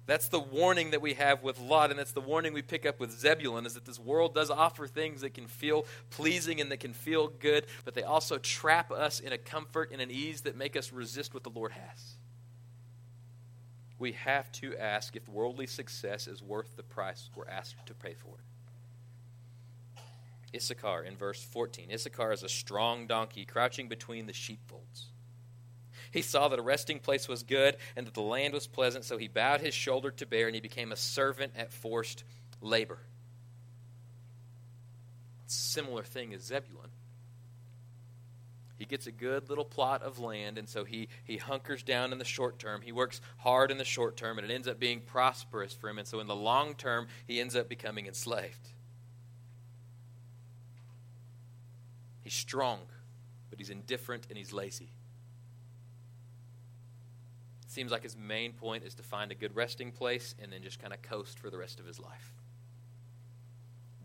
That's 0.06 0.30
the 0.30 0.39
warning 0.39 0.91
that 0.91 1.02
we 1.02 1.15
have 1.15 1.43
with 1.43 1.60
Lot, 1.60 1.89
and 1.89 1.99
that's 1.99 2.13
the 2.13 2.21
warning 2.21 2.54
we 2.54 2.62
pick 2.62 2.86
up 2.86 3.02
with 3.02 3.12
Zebulun, 3.12 3.65
is 3.65 3.73
that 3.73 3.84
this 3.84 3.99
world 3.99 4.34
does 4.34 4.49
offer 4.49 4.88
things 4.88 5.19
that 5.21 5.34
can 5.34 5.47
feel 5.47 5.86
pleasing 6.10 6.62
and 6.62 6.71
that 6.71 6.80
can 6.80 6.93
feel 6.93 7.28
good, 7.28 7.65
but 7.84 7.95
they 7.95 8.04
also 8.04 8.38
trap 8.38 8.93
us 8.93 9.19
in 9.19 9.34
a 9.34 9.38
comfort 9.38 9.91
and 9.91 9.99
an 9.99 10.10
ease 10.10 10.39
that 10.43 10.56
make 10.56 10.78
us 10.78 10.93
resist 10.93 11.34
what 11.34 11.43
the 11.43 11.49
Lord 11.49 11.73
has. 11.73 12.15
We 13.97 14.13
have 14.13 14.49
to 14.54 14.73
ask 14.78 15.17
if 15.17 15.28
worldly 15.28 15.67
success 15.67 16.28
is 16.28 16.41
worth 16.41 16.78
the 16.78 16.84
price 16.84 17.30
we're 17.36 17.49
asked 17.49 17.86
to 17.88 17.93
pay 17.93 18.13
for 18.13 18.36
it. 18.36 18.48
Issachar 20.55 21.03
in 21.03 21.15
verse 21.15 21.43
14. 21.43 21.91
Issachar 21.91 22.31
is 22.31 22.43
a 22.43 22.49
strong 22.49 23.07
donkey 23.07 23.45
crouching 23.45 23.88
between 23.88 24.25
the 24.25 24.33
sheepfolds. 24.33 25.07
He 26.12 26.21
saw 26.21 26.47
that 26.47 26.59
a 26.59 26.63
resting 26.63 26.99
place 26.99 27.27
was 27.27 27.43
good 27.43 27.77
and 27.95 28.07
that 28.07 28.13
the 28.13 28.21
land 28.21 28.53
was 28.53 28.67
pleasant, 28.67 29.05
so 29.05 29.17
he 29.17 29.27
bowed 29.27 29.62
his 29.62 29.73
shoulder 29.73 30.12
to 30.12 30.25
bear 30.25 30.47
and 30.47 30.55
he 30.55 30.62
became 30.62 30.91
a 30.91 30.95
servant 30.95 31.53
at 31.55 31.71
forced 31.71 32.23
labor. 32.62 32.99
Similar 35.45 36.03
thing 36.03 36.33
as 36.33 36.43
Zebulun. 36.43 36.89
He 38.77 38.85
gets 38.85 39.07
a 39.07 39.12
good 39.12 39.49
little 39.49 39.65
plot 39.65 40.03
of 40.03 40.19
land, 40.19 40.57
and 40.57 40.69
so 40.69 40.85
he, 40.85 41.09
he 41.25 41.35
hunkers 41.35 41.83
down 41.83 42.13
in 42.13 42.17
the 42.17 42.23
short 42.23 42.59
term. 42.59 42.81
He 42.81 42.93
works 42.93 43.19
hard 43.38 43.71
in 43.71 43.77
the 43.77 43.83
short 43.83 44.15
term, 44.15 44.39
and 44.39 44.49
it 44.49 44.53
ends 44.53 44.69
up 44.69 44.79
being 44.79 45.01
prosperous 45.01 45.73
for 45.73 45.89
him. 45.89 45.97
And 45.97 46.07
so 46.07 46.21
in 46.21 46.27
the 46.27 46.35
long 46.35 46.75
term, 46.75 47.07
he 47.27 47.41
ends 47.41 47.57
up 47.57 47.67
becoming 47.67 48.07
enslaved. 48.07 48.69
He's 52.29 52.37
strong, 52.37 52.81
but 53.49 53.57
he's 53.57 53.71
indifferent 53.71 54.27
and 54.29 54.37
he's 54.37 54.53
lazy. 54.53 54.91
It 57.65 57.71
seems 57.71 57.91
like 57.91 58.03
his 58.03 58.15
main 58.15 58.53
point 58.53 58.83
is 58.83 58.93
to 58.93 59.03
find 59.03 59.31
a 59.31 59.35
good 59.35 59.55
resting 59.55 59.91
place 59.91 60.35
and 60.39 60.53
then 60.53 60.61
just 60.61 60.77
kind 60.77 60.93
of 60.93 61.01
coast 61.01 61.39
for 61.39 61.49
the 61.49 61.57
rest 61.57 61.79
of 61.79 61.87
his 61.87 61.99
life. 61.99 62.35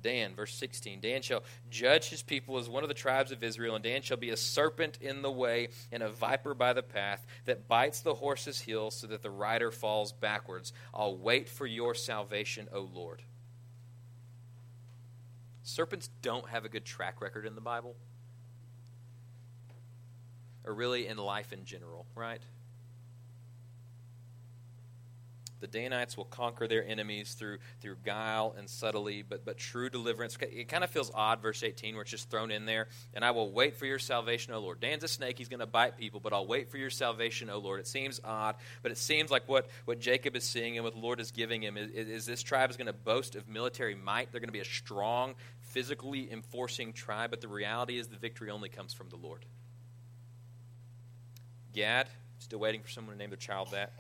Dan, 0.00 0.34
verse 0.34 0.54
16 0.54 1.00
Dan 1.02 1.20
shall 1.20 1.42
judge 1.68 2.08
his 2.08 2.22
people 2.22 2.56
as 2.56 2.66
one 2.66 2.82
of 2.82 2.88
the 2.88 2.94
tribes 2.94 3.30
of 3.30 3.44
Israel, 3.44 3.74
and 3.74 3.84
Dan 3.84 4.00
shall 4.00 4.16
be 4.16 4.30
a 4.30 4.38
serpent 4.38 4.96
in 5.02 5.20
the 5.20 5.30
way 5.30 5.68
and 5.92 6.02
a 6.02 6.08
viper 6.08 6.54
by 6.54 6.72
the 6.72 6.82
path 6.82 7.26
that 7.44 7.68
bites 7.68 8.00
the 8.00 8.14
horse's 8.14 8.58
heel 8.58 8.90
so 8.90 9.06
that 9.06 9.20
the 9.20 9.28
rider 9.28 9.70
falls 9.70 10.12
backwards. 10.14 10.72
I'll 10.94 11.18
wait 11.18 11.46
for 11.46 11.66
your 11.66 11.94
salvation, 11.94 12.68
O 12.72 12.88
Lord. 12.90 13.20
serpents 15.62 16.08
don't 16.22 16.48
have 16.48 16.64
a 16.64 16.70
good 16.70 16.86
track 16.86 17.20
record 17.20 17.44
in 17.44 17.54
the 17.54 17.60
Bible, 17.60 17.96
or 20.64 20.74
really 20.74 21.06
in 21.06 21.16
life 21.16 21.52
in 21.52 21.64
general, 21.64 22.06
right? 22.14 22.40
The 25.64 25.68
Danites 25.68 26.14
will 26.14 26.26
conquer 26.26 26.68
their 26.68 26.86
enemies 26.86 27.32
through 27.32 27.56
through 27.80 27.96
guile 28.04 28.54
and 28.58 28.68
subtlety, 28.68 29.22
but 29.22 29.46
but 29.46 29.56
true 29.56 29.88
deliverance. 29.88 30.36
It 30.42 30.68
kind 30.68 30.84
of 30.84 30.90
feels 30.90 31.10
odd, 31.14 31.40
verse 31.40 31.62
18, 31.62 31.94
where 31.94 32.02
it's 32.02 32.10
just 32.10 32.28
thrown 32.28 32.50
in 32.50 32.66
there. 32.66 32.88
And 33.14 33.24
I 33.24 33.30
will 33.30 33.50
wait 33.50 33.76
for 33.76 33.86
your 33.86 33.98
salvation, 33.98 34.52
O 34.52 34.58
Lord. 34.58 34.80
Dan's 34.80 35.04
a 35.04 35.08
snake; 35.08 35.38
he's 35.38 35.48
going 35.48 35.60
to 35.60 35.66
bite 35.66 35.96
people, 35.96 36.20
but 36.20 36.34
I'll 36.34 36.46
wait 36.46 36.68
for 36.68 36.76
your 36.76 36.90
salvation, 36.90 37.48
O 37.48 37.56
Lord. 37.56 37.80
It 37.80 37.86
seems 37.86 38.20
odd, 38.22 38.56
but 38.82 38.92
it 38.92 38.98
seems 38.98 39.30
like 39.30 39.48
what 39.48 39.70
what 39.86 40.00
Jacob 40.00 40.36
is 40.36 40.44
seeing 40.44 40.76
and 40.76 40.84
what 40.84 40.92
the 40.92 41.00
Lord 41.00 41.18
is 41.18 41.30
giving 41.30 41.62
him 41.62 41.78
is, 41.78 41.90
is 41.92 42.26
this 42.26 42.42
tribe 42.42 42.68
is 42.68 42.76
going 42.76 42.88
to 42.88 42.92
boast 42.92 43.34
of 43.34 43.48
military 43.48 43.94
might. 43.94 44.32
They're 44.32 44.42
going 44.42 44.48
to 44.48 44.52
be 44.52 44.60
a 44.60 44.66
strong, 44.66 45.34
physically 45.60 46.30
enforcing 46.30 46.92
tribe, 46.92 47.30
but 47.30 47.40
the 47.40 47.48
reality 47.48 47.98
is 47.98 48.08
the 48.08 48.18
victory 48.18 48.50
only 48.50 48.68
comes 48.68 48.92
from 48.92 49.08
the 49.08 49.16
Lord. 49.16 49.46
Gad, 51.74 52.08
still 52.38 52.60
waiting 52.60 52.80
for 52.80 52.88
someone 52.88 53.14
to 53.14 53.18
name 53.18 53.30
their 53.30 53.36
child 53.36 53.68
that. 53.72 53.92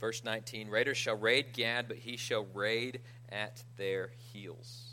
Verse 0.00 0.22
19 0.22 0.68
Raiders 0.68 0.96
shall 0.96 1.16
raid 1.16 1.52
Gad, 1.52 1.88
but 1.88 1.96
he 1.96 2.16
shall 2.16 2.46
raid 2.54 3.00
at 3.30 3.62
their 3.76 4.10
heels. 4.32 4.84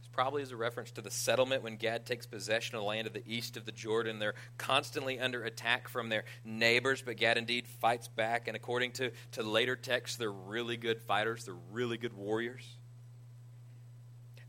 This 0.00 0.08
probably 0.12 0.42
is 0.42 0.52
a 0.52 0.56
reference 0.56 0.90
to 0.92 1.00
the 1.00 1.10
settlement 1.10 1.62
when 1.62 1.76
Gad 1.76 2.06
takes 2.06 2.26
possession 2.26 2.76
of 2.76 2.82
the 2.82 2.86
land 2.86 3.06
of 3.06 3.12
the 3.12 3.22
east 3.26 3.56
of 3.56 3.64
the 3.64 3.72
Jordan. 3.72 4.18
They're 4.18 4.34
constantly 4.58 5.18
under 5.18 5.42
attack 5.44 5.88
from 5.88 6.08
their 6.08 6.24
neighbors, 6.44 7.02
but 7.02 7.16
Gad 7.16 7.36
indeed 7.36 7.66
fights 7.66 8.08
back. 8.08 8.46
And 8.46 8.56
according 8.56 8.92
to, 8.92 9.10
to 9.32 9.42
later 9.42 9.76
texts, 9.76 10.16
they're 10.18 10.30
really 10.30 10.76
good 10.76 11.00
fighters, 11.00 11.46
they're 11.46 11.54
really 11.72 11.96
good 11.96 12.12
warriors. 12.12 12.76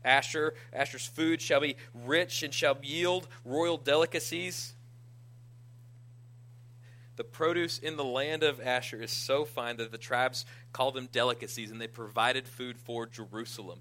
Asher, 0.04 0.54
Asher's 0.72 1.06
food 1.06 1.40
shall 1.40 1.60
be 1.60 1.76
rich 1.94 2.42
and 2.42 2.52
shall 2.52 2.76
yield 2.82 3.26
royal 3.44 3.78
delicacies. 3.78 4.73
The 7.16 7.24
produce 7.24 7.78
in 7.78 7.96
the 7.96 8.04
land 8.04 8.42
of 8.42 8.60
Asher 8.60 9.00
is 9.00 9.10
so 9.10 9.44
fine 9.44 9.76
that 9.76 9.92
the 9.92 9.98
tribes 9.98 10.44
call 10.72 10.90
them 10.90 11.08
delicacies, 11.12 11.70
and 11.70 11.80
they 11.80 11.86
provided 11.86 12.48
food 12.48 12.76
for 12.78 13.06
Jerusalem. 13.06 13.80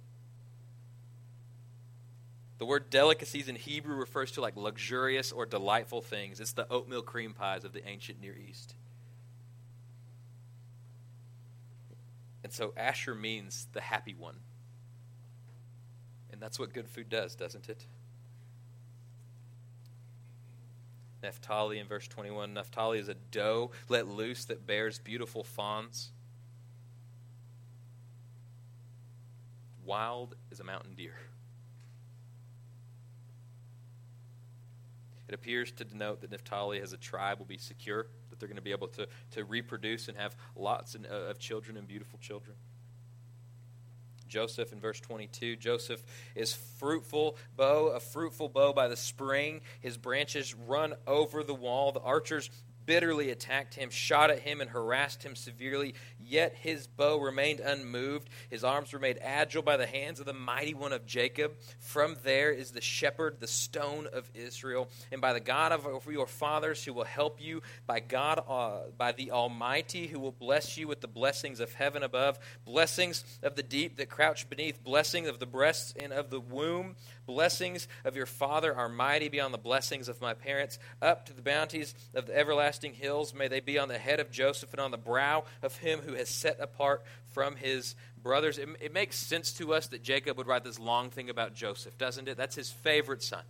The 2.60 2.66
word 2.66 2.90
delicacies 2.90 3.50
in 3.50 3.56
Hebrew 3.56 3.96
refers 3.96 4.32
to 4.34 4.42
like 4.42 4.56
luxurious 4.56 5.32
or 5.32 5.46
delightful 5.46 6.02
things. 6.02 6.40
It's 6.40 6.54
the 6.54 6.72
oatmeal 6.72 7.02
cream 7.02 7.34
pies 7.34 7.64
of 7.64 7.74
the 7.74 7.86
ancient 7.88 8.22
Near 8.22 8.36
East. 8.38 8.76
And 12.44 12.54
so 12.54 12.74
Asher 12.78 13.16
means 13.16 13.68
the 13.74 13.82
happy 13.82 14.14
one. 14.14 14.38
And 16.32 16.42
that's 16.42 16.60
what 16.60 16.74
good 16.74 16.88
food 16.88 17.10
does, 17.10 17.36
doesn't 17.36 17.68
it? 17.70 17.86
Naphtali 21.24 21.80
in 21.80 21.88
verse 21.88 22.08
21. 22.08 22.54
Naphtali 22.54 23.00
is 23.00 23.08
a 23.08 23.16
doe 23.32 23.72
let 23.90 24.08
loose 24.08 24.46
that 24.46 24.68
bears 24.68 25.00
beautiful 25.00 25.44
fawns. 25.44 26.12
Wild 29.86 30.36
as 30.52 30.60
a 30.60 30.64
mountain 30.64 30.94
deer. 30.94 31.16
It 35.28 35.34
appears 35.34 35.72
to 35.72 35.86
denote 35.86 36.22
that 36.22 36.32
Naphtali 36.32 36.80
as 36.80 36.94
a 36.94 36.98
tribe 36.98 37.40
will 37.40 37.46
be 37.46 37.58
secure, 37.58 38.08
that 38.30 38.40
they're 38.40 38.48
going 38.48 38.58
to 38.58 38.62
be 38.62 38.72
able 38.72 38.90
to, 38.90 39.08
to 39.32 39.46
reproduce 39.46 40.08
and 40.10 40.18
have 40.18 40.36
lots 40.56 40.96
of 40.96 41.40
children 41.40 41.78
and 41.78 41.88
beautiful 41.88 42.20
children. 42.20 42.56
Joseph 44.28 44.74
in 44.74 44.80
verse 44.80 45.00
22. 45.00 45.56
Joseph 45.56 46.04
is 46.36 46.54
fruitful 46.54 47.38
bough, 47.56 47.88
a 47.88 48.00
fruitful 48.00 48.50
bough 48.50 48.74
by 48.74 48.88
the 48.88 48.98
spring. 48.98 49.62
His 49.80 49.98
branches 49.98 50.54
run 50.54 50.94
over 51.08 51.44
the 51.44 51.54
wall. 51.54 51.92
The 51.92 52.02
archers 52.02 52.50
bitterly 52.86 53.30
attacked 53.30 53.76
him, 53.76 53.90
shot 53.90 54.30
at 54.30 54.40
him, 54.40 54.62
and 54.62 54.70
harassed 54.70 55.24
him 55.24 55.36
severely. 55.36 55.96
Yet 56.26 56.56
his 56.56 56.88
bow 56.88 57.18
remained 57.20 57.60
unmoved. 57.60 58.30
His 58.50 58.64
arms 58.64 58.94
were 58.94 59.00
made 59.00 59.20
agile 59.22 59.62
by 59.62 59.78
the 59.78 59.86
hands 59.86 60.20
of 60.20 60.26
the 60.26 60.34
mighty 60.34 60.74
one 60.74 60.94
of 60.94 61.06
Jacob. 61.06 61.54
From 61.80 62.18
there 62.24 62.52
is 62.52 62.72
the 62.72 62.82
shepherd, 62.82 63.40
the 63.40 63.48
stone 63.48 64.08
of 64.12 64.30
Israel. 64.34 64.90
And 65.12 65.22
by 65.22 65.34
the 65.34 65.40
God 65.40 65.72
of 65.72 66.06
your 66.10 66.28
fathers 66.28 66.84
who 66.84 66.94
will 66.94 67.04
help 67.04 67.42
you, 67.42 67.62
by 67.86 68.00
God, 68.00 68.44
uh, 68.48 68.90
by 68.98 69.12
the 69.12 69.32
Almighty 69.32 70.08
who 70.08 70.20
will 70.20 70.32
bless 70.32 70.78
you 70.78 70.88
with 70.88 71.02
the 71.02 71.08
blessings 71.08 71.60
of 71.60 71.74
heaven 71.74 72.04
above, 72.04 72.40
blessings 72.66 73.24
of 73.42 73.56
the 73.56 73.64
deep 73.64 73.98
that 73.98 74.10
crouch 74.10 74.50
beneath, 74.50 74.84
blessings 74.84 75.28
of 75.28 75.40
the 75.40 75.46
breasts 75.46 75.94
and 76.00 76.14
of 76.14 76.30
the 76.30 76.40
womb, 76.40 76.96
blessings 77.26 77.88
of 78.04 78.16
your 78.16 78.26
father 78.26 78.76
are 78.76 78.90
mighty 78.90 79.30
beyond 79.30 79.54
the 79.54 79.58
blessings 79.58 80.08
of 80.10 80.22
my 80.22 80.34
parents, 80.34 80.80
up 81.02 81.26
to 81.26 81.34
the 81.34 81.42
bounties 81.42 81.96
of 82.14 82.26
the 82.26 82.38
everlasting 82.38 82.94
hills. 82.94 83.34
May 83.34 83.48
they 83.48 83.60
be 83.60 83.78
on 83.78 83.88
the 83.88 83.98
head 83.98 84.20
of 84.20 84.32
Joseph 84.32 84.72
and 84.72 84.80
on 84.80 84.92
the 84.92 84.98
brow 84.98 85.44
of 85.62 85.78
him 85.78 86.02
who 86.02 86.14
has 86.14 86.23
set 86.30 86.60
apart 86.60 87.04
from 87.34 87.56
his 87.56 87.96
brothers. 88.22 88.58
It, 88.58 88.70
it 88.80 88.94
makes 88.94 89.16
sense 89.16 89.54
to 89.54 89.74
us 89.74 89.88
that 89.88 90.04
Jacob 90.04 90.38
would 90.38 90.48
write 90.48 90.64
this 90.64 90.80
long 90.80 91.10
thing 91.10 91.30
about 91.30 91.54
Joseph, 91.54 91.98
doesn't 91.98 92.28
it? 92.28 92.38
That's 92.38 92.56
his 92.56 92.70
favorite 92.70 93.24
son. 93.24 93.44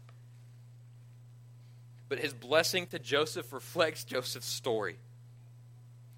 But 2.10 2.20
his 2.20 2.34
blessing 2.34 2.88
to 2.88 3.00
Joseph 3.00 3.52
reflects 3.54 4.04
Joseph's 4.04 4.48
story 4.48 4.98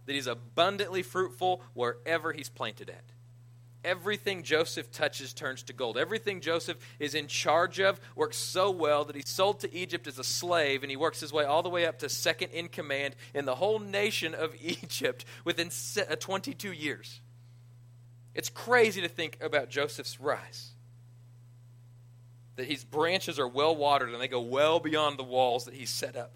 that 0.05 0.13
he's 0.13 0.27
abundantly 0.27 1.03
fruitful 1.03 1.61
wherever 1.73 2.33
he's 2.33 2.49
planted 2.49 2.89
at 2.89 3.14
everything 3.85 4.43
Joseph 4.43 4.91
touches 4.91 5.33
turns 5.33 5.63
to 5.63 5.73
gold. 5.73 5.97
Everything 5.97 6.41
Joseph 6.41 6.77
is 6.99 7.15
in 7.15 7.27
charge 7.27 7.79
of 7.79 7.99
works 8.15 8.37
so 8.37 8.71
well 8.71 9.05
that 9.05 9.15
he's 9.15 9.29
sold 9.29 9.61
to 9.61 9.73
Egypt 9.73 10.07
as 10.07 10.19
a 10.19 10.23
slave, 10.23 10.83
and 10.83 10.89
he 10.89 10.97
works 10.97 11.19
his 11.19 11.31
way 11.31 11.45
all 11.45 11.63
the 11.63 11.69
way 11.69 11.85
up 11.85 11.99
to 11.99 12.09
second 12.09 12.49
in 12.49 12.67
command 12.67 13.15
in 13.33 13.45
the 13.45 13.55
whole 13.55 13.79
nation 13.79 14.33
of 14.33 14.53
Egypt 14.61 15.23
within 15.43 15.69
uh, 16.09 16.15
22 16.15 16.71
years. 16.71 17.21
It's 18.33 18.49
crazy 18.49 19.01
to 19.01 19.07
think 19.07 19.37
about 19.41 19.69
Joseph's 19.69 20.19
rise. 20.19 20.71
That 22.57 22.67
his 22.67 22.83
branches 22.83 23.39
are 23.39 23.47
well 23.47 23.75
watered 23.75 24.09
and 24.09 24.21
they 24.21 24.27
go 24.27 24.41
well 24.41 24.79
beyond 24.79 25.17
the 25.17 25.23
walls 25.23 25.65
that 25.65 25.73
he's 25.73 25.89
set 25.89 26.15
up. 26.15 26.31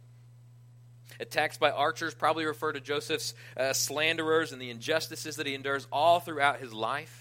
Attacks 1.19 1.57
by 1.57 1.71
archers 1.71 2.13
probably 2.13 2.45
refer 2.45 2.71
to 2.71 2.79
Joseph's 2.79 3.33
uh, 3.57 3.73
slanderers 3.73 4.53
and 4.53 4.61
the 4.61 4.69
injustices 4.69 5.35
that 5.35 5.45
he 5.45 5.53
endures 5.53 5.85
all 5.91 6.21
throughout 6.21 6.59
his 6.59 6.73
life. 6.73 7.18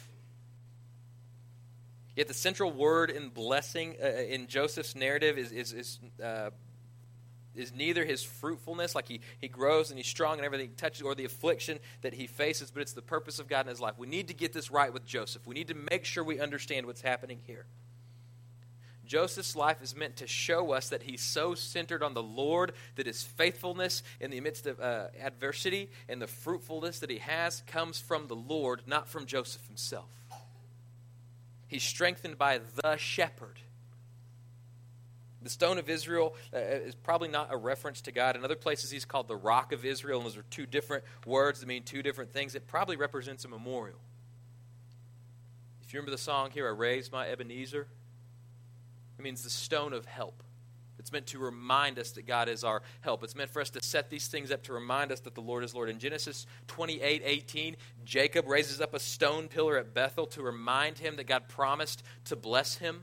Yet 2.19 2.27
the 2.27 2.35
central 2.35 2.73
word 2.73 3.11
in 3.11 3.29
blessing 3.29 3.95
uh, 4.03 4.07
uh, 4.07 4.09
in 4.09 4.49
Joseph's 4.49 4.97
narrative 4.97 5.39
is, 5.39 5.53
is, 5.53 5.73
is, 5.73 6.01
uh, 6.21 6.51
is 7.55 7.73
neither 7.73 8.05
his 8.05 8.25
fruitfulness, 8.25 8.97
like 8.97 9.07
he, 9.07 9.21
he 9.39 9.47
grows 9.47 9.91
and 9.91 10.01
he's 10.01 10.09
strong 10.09 10.39
and 10.39 10.45
everything 10.45 10.71
he 10.71 10.75
touches, 10.75 11.03
or 11.03 11.15
the 11.15 11.27
affliction 11.27 11.79
that 12.03 12.13
he 12.13 12.27
faces, 12.27 12.73
but 12.73 12.83
it's 12.83 12.93
the 12.93 13.03
purpose 13.03 13.39
of 13.39 13.47
God 13.47 13.67
in 13.67 13.69
his 13.69 13.81
life. 13.81 13.95
We 13.97 14.09
need 14.09 14.27
to 14.27 14.35
get 14.35 14.53
this 14.53 14.69
right 14.69 14.93
with 14.93 15.07
Joseph. 15.07 15.47
We 15.47 15.55
need 15.55 15.69
to 15.69 15.77
make 15.93 16.05
sure 16.05 16.25
we 16.25 16.41
understand 16.41 16.87
what's 16.87 17.03
happening 17.03 17.39
here. 17.47 17.67
Joseph's 19.07 19.55
life 19.55 19.81
is 19.81 19.95
meant 19.95 20.17
to 20.17 20.27
show 20.27 20.73
us 20.73 20.89
that 20.89 21.05
he's 21.05 21.23
so 21.23 21.55
centered 21.55 22.03
on 22.03 22.15
the 22.15 22.23
Lord 22.23 22.73
that 22.97 23.07
his 23.07 23.23
faithfulness 23.23 24.03
in 24.19 24.33
the 24.33 24.41
midst 24.41 24.67
of 24.67 24.81
uh, 24.81 25.07
adversity 25.23 25.89
and 26.09 26.21
the 26.21 26.27
fruitfulness 26.27 26.99
that 26.99 27.11
he 27.11 27.19
has 27.19 27.63
comes 27.69 28.01
from 28.01 28.27
the 28.27 28.35
Lord, 28.35 28.83
not 28.87 29.07
from 29.07 29.27
Joseph 29.27 29.65
himself. 29.69 30.18
He's 31.69 31.85
strengthened 31.85 32.39
by 32.39 32.61
the 32.83 32.97
shepherd. 32.97 33.61
The 35.43 35.51
stone 35.51 35.79
of 35.79 35.89
Israel 35.89 36.35
uh, 36.53 36.59
is 36.59 36.95
probably 36.95 37.29
not 37.29 37.49
a 37.53 37.57
reference 37.57 38.01
to 38.03 38.13
God. 38.13 38.37
In 38.37 38.45
other 38.45 38.57
places, 38.57 38.91
he's 38.91 39.05
called 39.05 39.29
the 39.29 39.37
rock 39.37 39.73
of 39.73 39.85
Israel, 39.85 40.19
and 40.19 40.27
those 40.27 40.37
are 40.37 40.45
two 40.51 40.67
different 40.67 41.05
words 41.25 41.61
that 41.61 41.67
mean 41.67 41.85
two 41.85 42.03
different 42.03 42.33
things. 42.33 42.55
It 42.55 42.67
probably 42.67 42.97
represents 42.97 43.45
a 43.45 43.49
memorial. 43.49 44.01
If 45.83 45.95
you 45.95 46.01
remember 46.01 46.11
the 46.11 46.23
song 46.23 46.51
here, 46.51 46.67
I 46.67 46.71
raised 46.71 47.13
my 47.13 47.29
Ebenezer, 47.29 47.87
it 49.19 49.23
means 49.23 49.43
the 49.43 49.51
stone 49.51 49.93
of 49.93 50.07
help. 50.07 50.43
It's 50.99 51.13
meant 51.13 51.27
to 51.29 51.39
remind 51.39 51.99
us 51.99 52.11
that 52.13 52.27
God 52.27 52.49
is 52.49 52.65
our 52.65 52.83
help. 53.01 53.23
It's 53.23 53.35
meant 53.35 53.51
for 53.51 53.61
us 53.61 53.71
to 53.71 53.83
set 53.83 54.11
these 54.11 54.29
things 54.29 54.51
up 54.51 54.63
to 54.65 54.73
remind 54.73 55.13
us 55.13 55.21
that 55.21 55.35
the 55.35 55.41
Lord 55.41 55.65
is 55.65 55.75
Lord. 55.75 55.89
In 55.89 55.99
Genesis 55.99 56.47
28 56.67 57.23
18, 57.25 57.77
Jacob 58.05 58.49
raises 58.49 58.81
up 58.81 58.95
a 58.95 59.01
stone 59.01 59.49
pillar 59.49 59.79
at 59.79 59.95
Bethel 59.95 60.27
to 60.29 60.43
remind 60.43 60.99
him 60.99 61.17
that 61.17 61.27
God 61.27 61.49
promised 61.49 62.03
to 62.25 62.37
bless 62.37 62.77
him. 62.77 63.03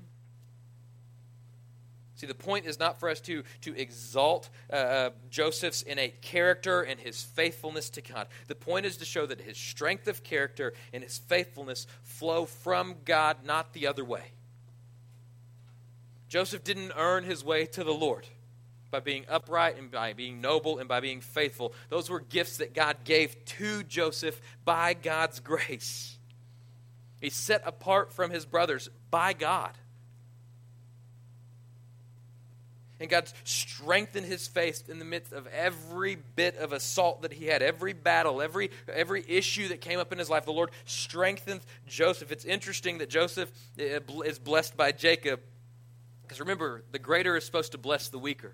See, 2.15 2.27
the 2.27 2.33
point 2.33 2.65
is 2.65 2.79
not 2.79 2.99
for 2.99 3.09
us 3.09 3.19
to, 3.21 3.43
to 3.61 3.77
exalt 3.77 4.49
uh, 4.71 4.75
uh, 4.75 5.09
Joseph's 5.29 5.81
innate 5.81 6.21
character 6.21 6.81
and 6.81 6.97
his 6.97 7.21
faithfulness 7.21 7.89
to 7.91 8.01
God. 8.01 8.27
The 8.47 8.55
point 8.55 8.85
is 8.85 8.95
to 8.97 9.05
show 9.05 9.25
that 9.25 9.41
his 9.41 9.57
strength 9.57 10.07
of 10.07 10.23
character 10.23 10.73
and 10.93 11.03
his 11.03 11.17
faithfulness 11.17 11.87
flow 12.03 12.45
from 12.45 12.95
God, 13.03 13.37
not 13.43 13.73
the 13.73 13.87
other 13.87 14.05
way. 14.05 14.31
Joseph 16.27 16.63
didn't 16.63 16.91
earn 16.95 17.23
his 17.23 17.43
way 17.43 17.65
to 17.67 17.83
the 17.83 17.93
Lord 17.93 18.27
by 18.91 18.99
being 18.99 19.25
upright 19.27 19.77
and 19.77 19.91
by 19.91 20.13
being 20.13 20.41
noble 20.41 20.79
and 20.79 20.87
by 20.87 20.99
being 20.99 21.21
faithful. 21.21 21.73
Those 21.89 22.09
were 22.09 22.19
gifts 22.19 22.57
that 22.57 22.73
God 22.73 22.97
gave 23.03 23.43
to 23.45 23.83
Joseph 23.83 24.39
by 24.63 24.93
God's 24.93 25.39
grace. 25.39 26.17
He's 27.19 27.35
set 27.35 27.61
apart 27.65 28.13
from 28.13 28.31
his 28.31 28.45
brothers 28.45 28.89
by 29.11 29.33
God. 29.33 29.77
And 32.99 33.09
God 33.09 33.29
strengthened 33.43 34.25
his 34.25 34.47
faith 34.47 34.89
in 34.89 34.99
the 34.99 35.05
midst 35.05 35.33
of 35.33 35.47
every 35.47 36.15
bit 36.15 36.55
of 36.55 36.71
assault 36.71 37.23
that 37.23 37.33
he 37.33 37.45
had, 37.47 37.61
every 37.61 37.91
battle, 37.91 38.41
every, 38.41 38.71
every 38.87 39.23
issue 39.27 39.67
that 39.67 39.81
came 39.81 39.99
up 39.99 40.13
in 40.13 40.19
his 40.19 40.29
life. 40.29 40.45
The 40.45 40.53
Lord 40.53 40.71
strengthened 40.85 41.61
Joseph. 41.87 42.31
It's 42.31 42.45
interesting 42.45 42.99
that 42.99 43.09
Joseph 43.09 43.51
eh, 43.77 43.99
is 44.23 44.39
blessed 44.39 44.77
by 44.77 44.93
Jacob 44.93 45.41
because 46.27 46.39
remember, 46.39 46.83
the 46.91 46.99
greater 46.99 47.35
is 47.35 47.45
supposed 47.45 47.71
to 47.73 47.77
bless 47.77 48.09
the 48.09 48.19
weaker. 48.19 48.53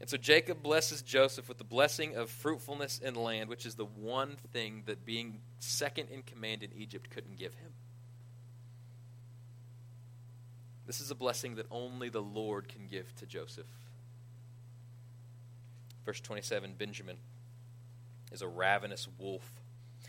And 0.00 0.08
so 0.08 0.16
Jacob 0.16 0.62
blesses 0.62 1.02
Joseph 1.02 1.48
with 1.48 1.58
the 1.58 1.64
blessing 1.64 2.16
of 2.16 2.30
fruitfulness 2.30 2.98
in 2.98 3.14
land, 3.14 3.50
which 3.50 3.66
is 3.66 3.74
the 3.74 3.84
one 3.84 4.36
thing 4.52 4.82
that 4.86 5.04
being 5.04 5.40
second 5.58 6.08
in 6.10 6.22
command 6.22 6.62
in 6.62 6.70
Egypt 6.74 7.10
couldn't 7.10 7.38
give 7.38 7.54
him. 7.54 7.72
This 10.86 11.00
is 11.00 11.10
a 11.10 11.14
blessing 11.14 11.56
that 11.56 11.66
only 11.70 12.08
the 12.08 12.22
Lord 12.22 12.66
can 12.68 12.86
give 12.90 13.14
to 13.16 13.26
Joseph. 13.26 13.66
Verse 16.06 16.20
27 16.20 16.74
Benjamin 16.78 17.16
is 18.32 18.42
a 18.42 18.48
ravenous 18.48 19.06
wolf, 19.18 19.60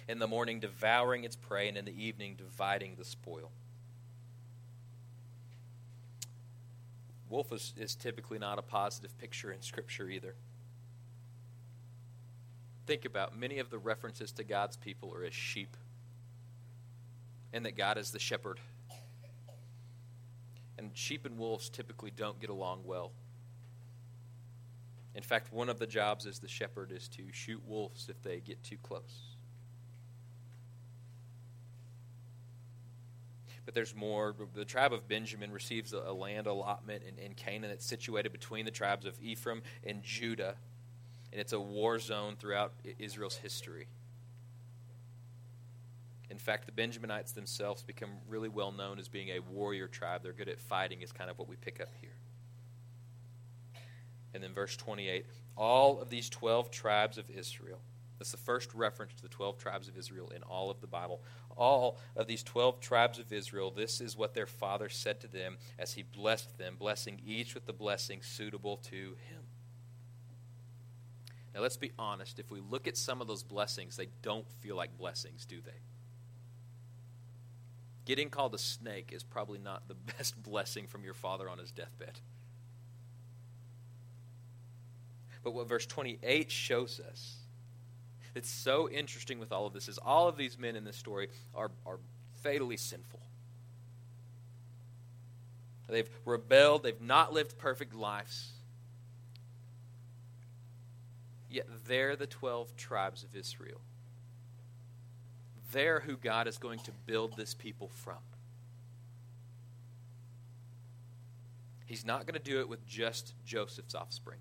in 0.08 0.20
the 0.20 0.28
morning 0.28 0.60
devouring 0.60 1.24
its 1.24 1.36
prey, 1.36 1.68
and 1.68 1.78
in 1.78 1.86
the 1.86 2.04
evening 2.04 2.36
dividing 2.36 2.96
the 2.98 3.06
spoil. 3.06 3.52
Wolf 7.32 7.54
is, 7.54 7.74
is 7.78 7.96
typically 7.96 8.38
not 8.38 8.60
a 8.60 8.62
positive 8.62 9.18
picture 9.18 9.54
in 9.54 9.62
Scripture 9.62 10.10
either. 10.10 10.36
Think 12.86 13.06
about 13.06 13.40
many 13.40 13.60
of 13.60 13.70
the 13.70 13.78
references 13.78 14.34
to 14.34 14.44
God's 14.44 14.76
people 14.76 15.14
are 15.14 15.24
as 15.24 15.34
sheep, 15.34 15.78
and 17.54 17.66
that 17.66 17.78
God 17.78 17.98
is 17.98 18.12
the 18.12 18.20
shepherd. 18.20 18.60
And 20.78 20.92
sheep 20.94 21.26
and 21.26 21.38
wolves 21.38 21.70
typically 21.70 22.12
don't 22.12 22.40
get 22.42 22.50
along 22.50 22.82
well. 22.84 23.14
In 25.16 25.24
fact, 25.24 25.54
one 25.54 25.70
of 25.70 25.80
the 25.80 25.88
jobs 25.88 26.26
as 26.26 26.40
the 26.40 26.50
shepherd 26.50 26.92
is 26.92 27.08
to 27.10 27.24
shoot 27.32 27.62
wolves 27.66 28.10
if 28.10 28.22
they 28.24 28.42
get 28.42 28.62
too 28.62 28.78
close. 28.84 29.31
But 33.66 33.76
there's 33.76 33.96
more. 33.96 34.36
The 34.54 34.66
tribe 34.66 34.94
of 34.94 35.08
Benjamin 35.08 35.52
receives 35.52 35.94
a, 35.94 36.12
land 36.12 36.48
allotment 36.48 37.04
in, 37.04 37.24
in 37.24 37.34
Canaan 37.34 37.70
that's 37.70 37.86
situated 37.86 38.32
between 38.32 38.66
the 38.66 38.72
tribes 38.72 39.06
of 39.06 39.20
Ephraim 39.22 39.62
and 39.84 40.02
Judah. 40.04 40.56
And 41.32 41.40
it's 41.40 41.54
a 41.54 41.60
war 41.60 42.00
zone 42.00 42.36
throughout 42.40 42.74
Israel's 42.98 43.38
history. 43.38 43.88
In 46.30 46.38
fact, 46.38 46.66
the 46.66 46.72
Benjaminites 46.72 47.34
themselves 47.34 47.84
become 47.84 48.10
really 48.28 48.50
well 48.50 48.72
known 48.72 49.00
as 49.00 49.08
being 49.08 49.30
a 49.30 49.40
warrior 49.40 49.88
tribe. 49.88 50.24
They're 50.24 50.34
good 50.34 50.50
at 50.50 50.60
fighting, 50.60 51.02
is 51.02 51.12
kind 51.12 51.30
of 51.30 51.38
what 51.38 51.48
we 51.48 51.56
pick 51.58 51.80
up 51.82 51.90
here. 52.00 52.16
And 54.34 54.42
then 54.42 54.54
verse 54.54 54.76
28 54.78 55.26
all 55.58 56.02
of 56.02 56.10
these 56.10 56.30
12 56.30 56.72
tribes 56.72 57.18
of 57.18 57.30
Israel 57.30 57.82
that's 58.22 58.30
the 58.30 58.38
first 58.38 58.72
reference 58.76 59.16
to 59.16 59.24
the 59.24 59.30
12 59.30 59.58
tribes 59.58 59.88
of 59.88 59.98
Israel 59.98 60.30
in 60.30 60.44
all 60.44 60.70
of 60.70 60.80
the 60.80 60.86
Bible. 60.86 61.24
All 61.58 61.98
of 62.16 62.28
these 62.28 62.44
12 62.44 62.80
tribes 62.80 63.18
of 63.18 63.34
Israel, 63.34 63.72
this 63.72 64.00
is 64.00 64.16
what 64.16 64.36
their 64.36 64.46
father 64.46 64.90
said 64.90 65.20
to 65.22 65.28
them 65.28 65.58
as 65.80 65.94
he 65.94 66.04
blessed 66.04 66.60
them, 66.60 66.76
blessing 66.78 67.20
each 67.26 67.56
with 67.56 67.66
the 67.66 67.74
blessing 67.74 68.22
suitable 68.22 68.78
to 68.78 68.96
him. 68.96 69.42
Now, 71.56 71.62
let's 71.62 71.78
be 71.78 71.94
honest. 71.98 72.38
If 72.38 72.52
we 72.52 72.60
look 72.60 72.88
at 72.88 72.96
some 72.96 73.22
of 73.22 73.28
those 73.28 73.42
blessings, 73.42 73.98
they 73.98 74.10
don't 74.22 74.48
feel 74.60 74.76
like 74.76 74.96
blessings, 75.00 75.48
do 75.48 75.60
they? 75.60 75.82
Getting 78.06 78.30
called 78.30 78.54
a 78.54 78.60
snake 78.60 79.10
is 79.12 79.24
probably 79.24 79.58
not 79.58 79.88
the 79.88 79.96
best 80.16 80.44
blessing 80.44 80.86
from 80.86 81.04
your 81.04 81.16
father 81.16 81.50
on 81.50 81.58
his 81.58 81.72
deathbed. 81.72 82.20
But 85.44 85.56
what 85.56 85.68
verse 85.68 85.88
28 85.88 86.52
shows 86.52 87.00
us 87.00 87.41
that's 88.34 88.50
so 88.50 88.90
interesting 88.90 89.40
with 89.40 89.52
all 89.52 89.66
of 89.66 89.74
this 89.74 89.88
is 89.88 89.98
all 89.98 90.28
of 90.28 90.38
these 90.38 90.58
men 90.58 90.76
in 90.76 90.84
this 90.84 90.96
story 90.96 91.28
are, 91.54 91.72
are 91.86 92.00
fatally 92.42 92.78
sinful. 92.78 93.20
They've 95.90 96.10
rebelled, 96.24 96.84
they've 96.84 97.02
not 97.02 97.34
lived 97.34 97.58
perfect 97.58 97.94
lives. 97.94 98.52
Yet 101.50 101.68
they're 101.86 102.16
the 102.16 102.28
12 102.28 102.78
tribes 102.78 103.24
of 103.24 103.36
Israel. 103.36 103.82
They're 105.74 106.00
who 106.00 106.16
God 106.16 106.48
is 106.48 106.58
going 106.58 106.80
to 106.80 106.92
build 107.06 107.36
this 107.36 107.54
people 107.54 107.90
from. 107.90 108.18
He's 111.86 112.06
not 112.06 112.26
going 112.26 112.40
to 112.42 112.52
do 112.52 112.62
it 112.62 112.70
with 112.70 112.88
just 112.88 113.34
Joseph's 113.46 113.96
offspring. 113.96 114.40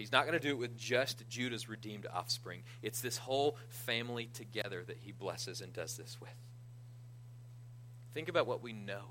He's 0.00 0.12
not 0.12 0.26
going 0.26 0.32
to 0.32 0.40
do 0.40 0.52
it 0.52 0.58
with 0.58 0.78
just 0.78 1.28
Judah's 1.28 1.68
redeemed 1.68 2.06
offspring. 2.10 2.62
It's 2.80 3.02
this 3.02 3.18
whole 3.18 3.58
family 3.68 4.30
together 4.32 4.82
that 4.86 4.96
he 5.02 5.12
blesses 5.12 5.60
and 5.60 5.74
does 5.74 5.98
this 5.98 6.18
with. 6.18 6.34
Think 8.14 8.30
about 8.30 8.46
what 8.46 8.62
we 8.62 8.72
know. 8.72 9.02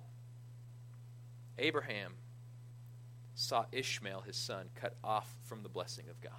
Abraham 1.59 2.13
saw 3.35 3.65
Ishmael, 3.71 4.21
his 4.21 4.35
son, 4.35 4.69
cut 4.73 4.95
off 5.03 5.31
from 5.43 5.61
the 5.61 5.69
blessing 5.69 6.05
of 6.09 6.19
God. 6.21 6.33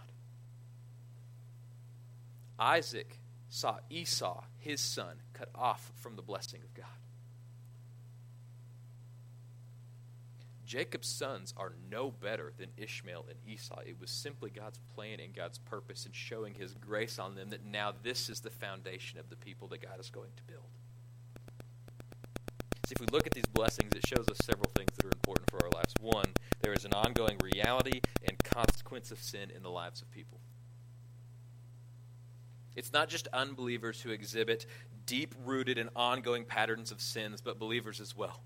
Isaac 2.58 3.20
saw 3.50 3.78
Esau, 3.88 4.42
his 4.58 4.80
son, 4.80 5.22
cut 5.32 5.50
off 5.54 5.92
from 5.94 6.16
the 6.16 6.22
blessing 6.22 6.62
of 6.64 6.74
God. 6.74 6.86
Jacob's 10.70 11.08
sons 11.08 11.52
are 11.56 11.72
no 11.90 12.12
better 12.12 12.52
than 12.56 12.68
Ishmael 12.76 13.26
and 13.28 13.36
Esau. 13.44 13.80
It 13.84 13.96
was 14.00 14.08
simply 14.08 14.50
God's 14.50 14.78
plan 14.94 15.18
and 15.18 15.34
God's 15.34 15.58
purpose 15.58 16.06
and 16.06 16.14
showing 16.14 16.54
his 16.54 16.74
grace 16.74 17.18
on 17.18 17.34
them 17.34 17.50
that 17.50 17.64
now 17.64 17.92
this 18.04 18.28
is 18.28 18.38
the 18.38 18.50
foundation 18.50 19.18
of 19.18 19.28
the 19.30 19.34
people 19.34 19.66
that 19.66 19.82
God 19.82 19.98
is 19.98 20.10
going 20.10 20.30
to 20.36 20.44
build. 20.44 20.68
See, 22.86 22.92
if 22.94 23.00
we 23.00 23.08
look 23.10 23.26
at 23.26 23.34
these 23.34 23.46
blessings, 23.46 23.90
it 23.96 24.06
shows 24.06 24.28
us 24.28 24.38
several 24.44 24.70
things 24.76 24.90
that 24.94 25.06
are 25.06 25.12
important 25.12 25.50
for 25.50 25.60
our 25.64 25.70
lives. 25.70 25.92
One, 26.00 26.32
there 26.60 26.72
is 26.72 26.84
an 26.84 26.92
ongoing 26.92 27.38
reality 27.42 28.00
and 28.28 28.38
consequence 28.44 29.10
of 29.10 29.18
sin 29.18 29.50
in 29.50 29.64
the 29.64 29.70
lives 29.70 30.00
of 30.02 30.10
people. 30.12 30.38
It's 32.76 32.92
not 32.92 33.08
just 33.08 33.26
unbelievers 33.32 34.00
who 34.00 34.10
exhibit 34.10 34.66
deep 35.04 35.34
rooted 35.44 35.78
and 35.78 35.90
ongoing 35.96 36.44
patterns 36.44 36.92
of 36.92 37.00
sins, 37.00 37.40
but 37.40 37.58
believers 37.58 38.00
as 38.00 38.16
well. 38.16 38.44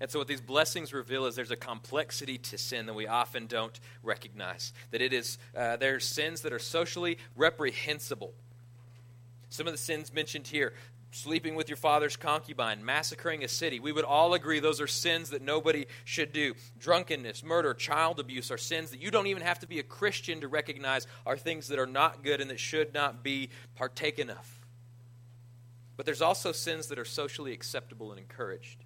And 0.00 0.10
so, 0.10 0.18
what 0.18 0.28
these 0.28 0.40
blessings 0.40 0.94
reveal 0.94 1.26
is 1.26 1.36
there's 1.36 1.50
a 1.50 1.56
complexity 1.56 2.38
to 2.38 2.56
sin 2.56 2.86
that 2.86 2.94
we 2.94 3.06
often 3.06 3.46
don't 3.46 3.78
recognize. 4.02 4.72
That 4.92 5.02
it 5.02 5.12
is, 5.12 5.36
uh, 5.54 5.76
are 5.80 6.00
sins 6.00 6.40
that 6.40 6.54
are 6.54 6.58
socially 6.58 7.18
reprehensible. 7.36 8.32
Some 9.50 9.66
of 9.66 9.74
the 9.74 9.78
sins 9.78 10.12
mentioned 10.12 10.46
here 10.46 10.72
sleeping 11.12 11.56
with 11.56 11.68
your 11.68 11.76
father's 11.76 12.16
concubine, 12.16 12.84
massacring 12.84 13.42
a 13.42 13.48
city. 13.48 13.80
We 13.80 13.92
would 13.92 14.04
all 14.04 14.32
agree 14.34 14.60
those 14.60 14.80
are 14.80 14.86
sins 14.86 15.30
that 15.30 15.42
nobody 15.42 15.86
should 16.04 16.32
do. 16.32 16.54
Drunkenness, 16.78 17.42
murder, 17.42 17.74
child 17.74 18.20
abuse 18.20 18.50
are 18.52 18.58
sins 18.58 18.90
that 18.92 19.00
you 19.00 19.10
don't 19.10 19.26
even 19.26 19.42
have 19.42 19.58
to 19.58 19.66
be 19.66 19.80
a 19.80 19.82
Christian 19.82 20.40
to 20.40 20.48
recognize 20.48 21.08
are 21.26 21.36
things 21.36 21.68
that 21.68 21.80
are 21.80 21.86
not 21.86 22.22
good 22.22 22.40
and 22.40 22.48
that 22.48 22.60
should 22.60 22.94
not 22.94 23.24
be 23.24 23.50
partaken 23.74 24.30
of. 24.30 24.66
But 25.96 26.06
there's 26.06 26.22
also 26.22 26.52
sins 26.52 26.86
that 26.86 26.98
are 26.98 27.04
socially 27.04 27.52
acceptable 27.52 28.12
and 28.12 28.20
encouraged 28.20 28.84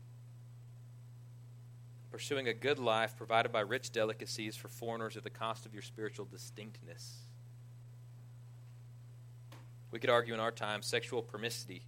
pursuing 2.14 2.46
a 2.46 2.55
good 2.55 2.79
life 2.79 3.16
provided 3.16 3.50
by 3.50 3.59
rich 3.59 3.90
delicacies 3.90 4.55
for 4.55 4.68
foreigners 4.68 5.16
at 5.16 5.24
the 5.24 5.31
cost 5.31 5.66
of 5.66 5.72
your 5.74 5.83
spiritual 5.83 6.24
distinctness. 6.24 7.16
We 9.90 9.98
could 9.98 10.11
argue 10.11 10.33
in 10.33 10.38
our 10.38 10.53
time 10.53 10.81
sexual 10.83 11.22
promiscuity, 11.22 11.83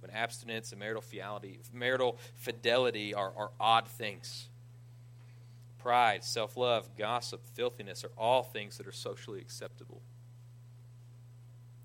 but 0.00 0.10
abstinence 0.12 0.72
and 0.72 0.80
marital 0.80 1.00
fidelity, 1.00 1.60
marital 1.72 2.18
fidelity 2.34 3.14
are, 3.14 3.32
are 3.36 3.52
odd 3.60 3.86
things. 3.86 4.48
Pride, 5.78 6.24
self 6.24 6.56
love, 6.56 6.88
gossip, 6.98 7.46
filthiness 7.54 8.02
are 8.02 8.10
all 8.18 8.42
things 8.42 8.78
that 8.78 8.88
are 8.88 8.92
socially 8.92 9.38
acceptable. 9.38 10.02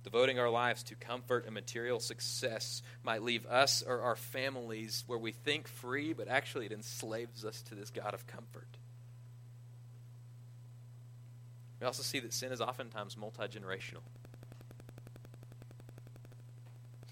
Devoting 0.07 0.39
our 0.39 0.49
lives 0.49 0.83
to 0.83 0.95
comfort 0.95 1.43
and 1.43 1.53
material 1.53 1.99
success 1.99 2.81
might 3.03 3.23
leave 3.23 3.45
us 3.45 3.83
or 3.85 3.99
our 3.99 4.15
families 4.15 5.03
where 5.05 5.19
we 5.19 5.33
think 5.33 5.67
free, 5.67 6.13
but 6.13 6.29
actually 6.29 6.65
it 6.65 6.71
enslaves 6.71 7.43
us 7.43 7.61
to 7.63 7.75
this 7.75 7.89
God 7.89 8.13
of 8.13 8.25
comfort. 8.25 8.69
We 11.81 11.85
also 11.85 12.03
see 12.03 12.21
that 12.21 12.31
sin 12.31 12.53
is 12.53 12.61
oftentimes 12.61 13.17
multi 13.17 13.43
generational. 13.49 13.99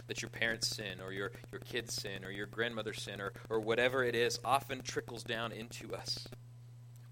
That 0.08 0.22
your 0.22 0.30
parents' 0.30 0.70
sin, 0.70 1.02
or 1.04 1.12
your, 1.12 1.34
your 1.52 1.60
kids' 1.60 1.96
sin, 1.96 2.24
or 2.24 2.32
your 2.32 2.48
grandmother's 2.48 3.02
sin, 3.02 3.20
or, 3.20 3.34
or 3.50 3.60
whatever 3.60 4.06
it 4.06 4.16
is, 4.16 4.40
often 4.46 4.82
trickles 4.82 5.24
down 5.24 5.52
into 5.52 5.94
us 5.94 6.30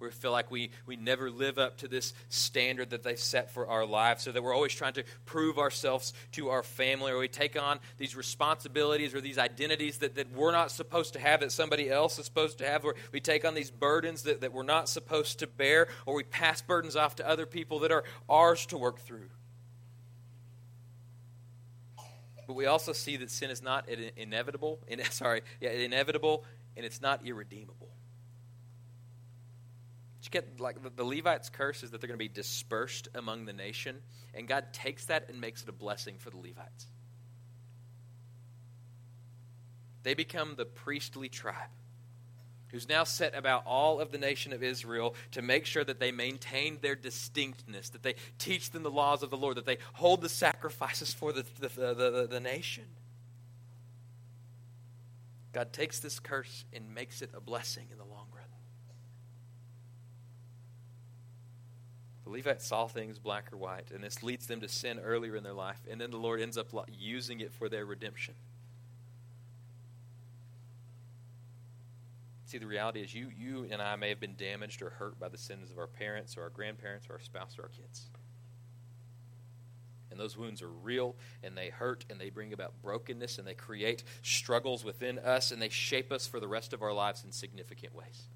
we 0.04 0.12
feel 0.12 0.32
like 0.32 0.52
we, 0.52 0.72
we 0.86 0.96
never 0.96 1.32
live 1.32 1.58
up 1.58 1.78
to 1.78 1.88
this 1.88 2.14
standard 2.30 2.92
that 2.92 3.04
they've 3.04 3.20
set 3.20 3.52
for 3.52 3.68
our 3.68 3.86
lives, 3.86 4.24
so 4.24 4.32
that 4.32 4.44
we're 4.44 4.54
always 4.54 4.74
trying 4.74 4.94
to 4.94 5.04
prove 5.26 5.58
ourselves 5.58 6.14
to 6.34 6.50
our 6.50 6.64
family, 6.64 7.12
or 7.12 7.20
we 7.20 7.28
take 7.28 7.62
on 7.62 7.80
these 7.98 8.16
responsibilities 8.16 9.14
or 9.14 9.22
these 9.22 9.38
identities 9.38 10.00
that, 10.00 10.16
that 10.16 10.32
we're 10.32 10.52
not 10.52 10.72
supposed 10.72 11.14
to 11.14 11.20
have, 11.20 11.40
that 11.40 11.52
somebody 11.52 11.90
else 11.90 12.20
is 12.20 12.26
supposed 12.26 12.58
to 12.60 12.66
have, 12.66 12.86
or 12.86 12.96
we 13.12 13.20
take 13.20 13.46
on 13.46 13.54
these 13.54 13.72
burdens 13.72 14.24
that, 14.24 14.42
that 14.42 14.54
we're 14.54 14.64
not 14.64 14.90
supposed 14.90 15.40
to 15.40 15.48
bear, 15.48 15.88
or 16.06 16.16
we 16.16 16.24
pass 16.24 16.62
burdens 16.62 16.96
off 16.96 17.16
to 17.16 17.28
other 17.28 17.46
people 17.46 17.80
that 17.80 17.92
are 17.92 18.04
ours 18.30 18.66
to 18.68 18.78
work 18.78 19.00
through. 19.00 19.30
But 22.48 22.56
we 22.56 22.66
also 22.66 22.94
see 22.94 23.18
that 23.18 23.32
sin 23.32 23.50
is 23.50 23.62
not 23.62 23.88
inevitable. 24.18 24.80
In, 24.88 25.04
sorry, 25.12 25.42
yeah, 25.62 25.72
inevitable, 25.72 26.44
and 26.76 26.86
it's 26.86 27.02
not 27.02 27.26
irredeemable. 27.26 27.83
You 30.24 30.30
get 30.30 30.60
like 30.60 30.82
the, 30.82 30.90
the 30.90 31.04
Levites' 31.04 31.50
curse 31.50 31.84
is 31.84 31.92
that 31.92 32.00
they're 32.00 32.08
going 32.08 32.18
to 32.18 32.24
be 32.24 32.30
dispersed 32.30 33.10
among 33.14 33.46
the 33.46 33.54
nation, 33.54 33.98
and 34.34 34.48
God 34.48 34.72
takes 34.72 35.06
that 35.06 35.30
and 35.30 35.40
makes 35.40 35.64
it 35.64 35.70
a 35.70 35.74
blessing 35.74 36.16
for 36.18 36.30
the 36.30 36.38
Levites. 36.38 36.88
They 40.04 40.14
become 40.14 40.56
the 40.56 40.66
priestly 40.66 41.30
tribe 41.30 41.70
who's 42.70 42.90
now 42.90 43.04
set 43.04 43.36
about 43.36 43.64
all 43.68 44.00
of 44.00 44.12
the 44.12 44.18
nation 44.18 44.52
of 44.52 44.64
Israel 44.64 45.14
to 45.32 45.42
make 45.42 45.66
sure 45.66 45.84
that 45.84 46.00
they 46.00 46.12
maintain 46.12 46.80
their 46.82 46.96
distinctness, 46.96 47.90
that 47.90 48.02
they 48.02 48.16
teach 48.40 48.72
them 48.72 48.82
the 48.82 48.90
laws 48.90 49.22
of 49.24 49.30
the 49.30 49.38
Lord, 49.38 49.58
that 49.58 49.66
they 49.66 49.78
hold 49.94 50.22
the 50.22 50.30
sacrifices 50.30 51.14
for 51.14 51.32
the, 51.32 51.46
the, 51.60 51.68
the, 51.68 51.94
the, 51.94 52.28
the 52.32 52.40
nation. 52.40 52.86
God 55.52 55.72
takes 55.72 56.00
this 56.00 56.20
curse 56.20 56.66
and 56.74 56.96
makes 56.96 57.22
it 57.22 57.30
a 57.36 57.40
blessing 57.40 57.88
in 57.92 57.98
the 58.00 58.06
long 58.06 58.23
Levites 62.34 62.66
saw 62.66 62.88
things 62.88 63.20
black 63.20 63.54
or 63.54 63.58
white, 63.58 63.92
and 63.94 64.04
this 64.04 64.24
leads 64.24 64.48
them 64.48 64.60
to 64.62 64.68
sin 64.68 65.00
earlier 65.00 65.36
in 65.36 65.44
their 65.44 65.54
life, 65.54 65.80
and 65.90 66.02
then 66.02 66.10
the 66.10 66.18
Lord 66.18 66.42
ends 66.42 66.58
up 66.58 66.68
using 66.92 67.42
it 67.42 67.54
for 67.54 67.70
their 67.70 67.86
redemption. 67.86 68.34
See, 72.46 72.58
the 72.58 72.66
reality 72.66 73.02
is 73.02 73.14
you, 73.14 73.30
you 73.38 73.68
and 73.70 73.82
I 73.82 73.96
may 73.98 74.10
have 74.10 74.20
been 74.20 74.36
damaged 74.36 74.82
or 74.82 74.90
hurt 74.90 75.20
by 75.20 75.30
the 75.30 75.38
sins 75.38 75.70
of 75.70 75.78
our 75.78 75.86
parents 75.86 76.36
or 76.36 76.42
our 76.42 76.50
grandparents 76.50 77.08
or 77.08 77.14
our 77.14 77.20
spouse 77.20 77.58
or 77.60 77.64
our 77.64 77.70
kids. 77.70 78.10
And 80.10 80.20
those 80.20 80.36
wounds 80.36 80.62
are 80.62 80.70
real 80.70 81.16
and 81.44 81.56
they 81.58 81.70
hurt 81.70 82.06
and 82.10 82.20
they 82.20 82.30
bring 82.30 82.54
about 82.54 82.74
brokenness 82.84 83.40
and 83.40 83.48
they 83.48 83.56
create 83.56 84.04
struggles 84.22 84.84
within 84.84 85.18
us 85.20 85.52
and 85.52 85.60
they 85.62 85.70
shape 85.70 86.12
us 86.12 86.28
for 86.28 86.40
the 86.40 86.48
rest 86.48 86.74
of 86.74 86.82
our 86.84 86.94
lives 86.94 87.24
in 87.24 87.32
significant 87.32 87.96
ways. 87.96 88.28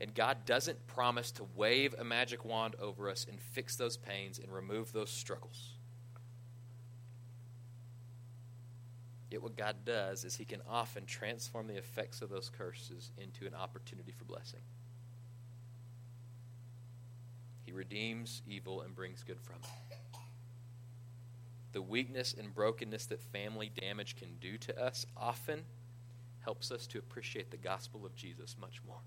And 0.00 0.14
God 0.14 0.44
doesn't 0.44 0.86
promise 0.86 1.30
to 1.32 1.46
wave 1.54 1.94
a 1.98 2.04
magic 2.04 2.44
wand 2.44 2.76
over 2.80 3.08
us 3.08 3.26
and 3.28 3.40
fix 3.40 3.76
those 3.76 3.96
pains 3.96 4.38
and 4.38 4.52
remove 4.52 4.92
those 4.92 5.10
struggles. 5.10 5.76
Yet, 9.30 9.42
what 9.42 9.56
God 9.56 9.76
does 9.84 10.24
is 10.24 10.36
He 10.36 10.44
can 10.44 10.60
often 10.68 11.04
transform 11.04 11.66
the 11.66 11.76
effects 11.76 12.22
of 12.22 12.28
those 12.28 12.48
curses 12.48 13.10
into 13.18 13.46
an 13.46 13.54
opportunity 13.54 14.12
for 14.12 14.24
blessing. 14.24 14.60
He 17.64 17.72
redeems 17.72 18.42
evil 18.46 18.82
and 18.82 18.94
brings 18.94 19.24
good 19.24 19.40
from 19.40 19.56
it. 19.56 20.18
The 21.72 21.82
weakness 21.82 22.34
and 22.38 22.54
brokenness 22.54 23.06
that 23.06 23.20
family 23.20 23.70
damage 23.80 24.16
can 24.16 24.36
do 24.40 24.56
to 24.58 24.80
us 24.80 25.04
often 25.16 25.64
helps 26.40 26.70
us 26.70 26.86
to 26.86 26.98
appreciate 26.98 27.50
the 27.50 27.56
gospel 27.56 28.06
of 28.06 28.14
Jesus 28.14 28.56
much 28.60 28.80
more 28.86 29.00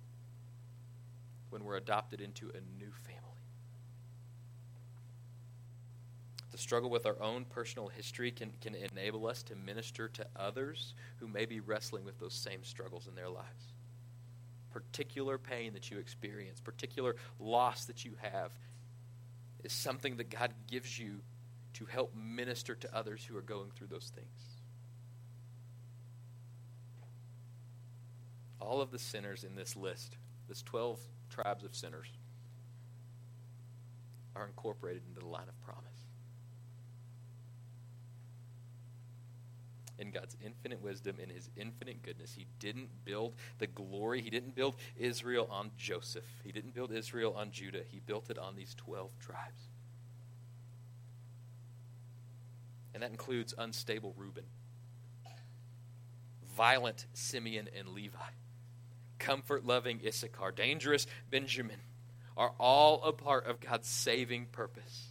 when 1.49 1.63
we're 1.63 1.77
adopted 1.77 2.21
into 2.21 2.49
a 2.49 2.79
new 2.79 2.91
family. 2.91 3.19
The 6.51 6.57
struggle 6.57 6.89
with 6.89 7.05
our 7.05 7.21
own 7.21 7.45
personal 7.45 7.87
history 7.87 8.31
can, 8.31 8.51
can 8.59 8.75
enable 8.75 9.27
us 9.27 9.43
to 9.43 9.55
minister 9.55 10.07
to 10.09 10.27
others 10.35 10.93
who 11.17 11.27
may 11.27 11.45
be 11.45 11.59
wrestling 11.59 12.05
with 12.05 12.19
those 12.19 12.33
same 12.33 12.63
struggles 12.63 13.07
in 13.07 13.15
their 13.15 13.29
lives. 13.29 13.73
Particular 14.71 15.37
pain 15.37 15.73
that 15.73 15.89
you 15.89 15.99
experience, 15.99 16.59
particular 16.59 17.15
loss 17.39 17.85
that 17.85 18.03
you 18.03 18.13
have, 18.21 18.51
is 19.63 19.71
something 19.71 20.17
that 20.17 20.29
God 20.29 20.53
gives 20.67 20.97
you 20.97 21.21
to 21.73 21.85
help 21.85 22.13
minister 22.15 22.75
to 22.75 22.95
others 22.95 23.23
who 23.23 23.37
are 23.37 23.41
going 23.41 23.71
through 23.75 23.87
those 23.87 24.11
things. 24.13 24.27
All 28.59 28.81
of 28.81 28.91
the 28.91 28.99
sinners 28.99 29.43
in 29.43 29.55
this 29.55 29.75
list, 29.75 30.17
this 30.47 30.61
12 30.63 30.99
tribes 31.29 31.63
of 31.63 31.75
sinners, 31.75 32.07
are 34.35 34.45
incorporated 34.45 35.03
into 35.07 35.21
the 35.21 35.27
line 35.27 35.47
of 35.47 35.59
promise. 35.61 35.89
in 39.99 40.11
God's 40.11 40.37
infinite 40.43 40.81
wisdom, 40.81 41.17
in 41.21 41.29
his 41.29 41.49
infinite 41.55 42.01
goodness. 42.01 42.33
He 42.33 42.47
didn't 42.59 42.89
build 43.05 43.35
the 43.59 43.67
glory, 43.67 44.21
he 44.21 44.29
didn't 44.29 44.55
build 44.55 44.75
Israel 44.97 45.47
on 45.51 45.71
Joseph, 45.77 46.25
he 46.43 46.51
didn't 46.51 46.73
build 46.73 46.91
Israel 46.91 47.35
on 47.37 47.51
Judah. 47.51 47.81
He 47.87 47.99
built 47.99 48.29
it 48.29 48.37
on 48.37 48.55
these 48.55 48.73
12 48.75 49.11
tribes. 49.19 49.69
And 52.93 53.03
that 53.03 53.11
includes 53.11 53.53
unstable 53.57 54.13
Reuben, 54.17 54.45
violent 56.55 57.05
Simeon 57.13 57.69
and 57.77 57.89
Levi, 57.89 58.17
comfort 59.19 59.65
loving 59.65 60.01
Issachar, 60.05 60.51
dangerous 60.51 61.05
Benjamin 61.29 61.79
are 62.37 62.53
all 62.57 63.03
a 63.03 63.11
part 63.11 63.45
of 63.45 63.59
God's 63.59 63.87
saving 63.87 64.47
purpose. 64.47 65.07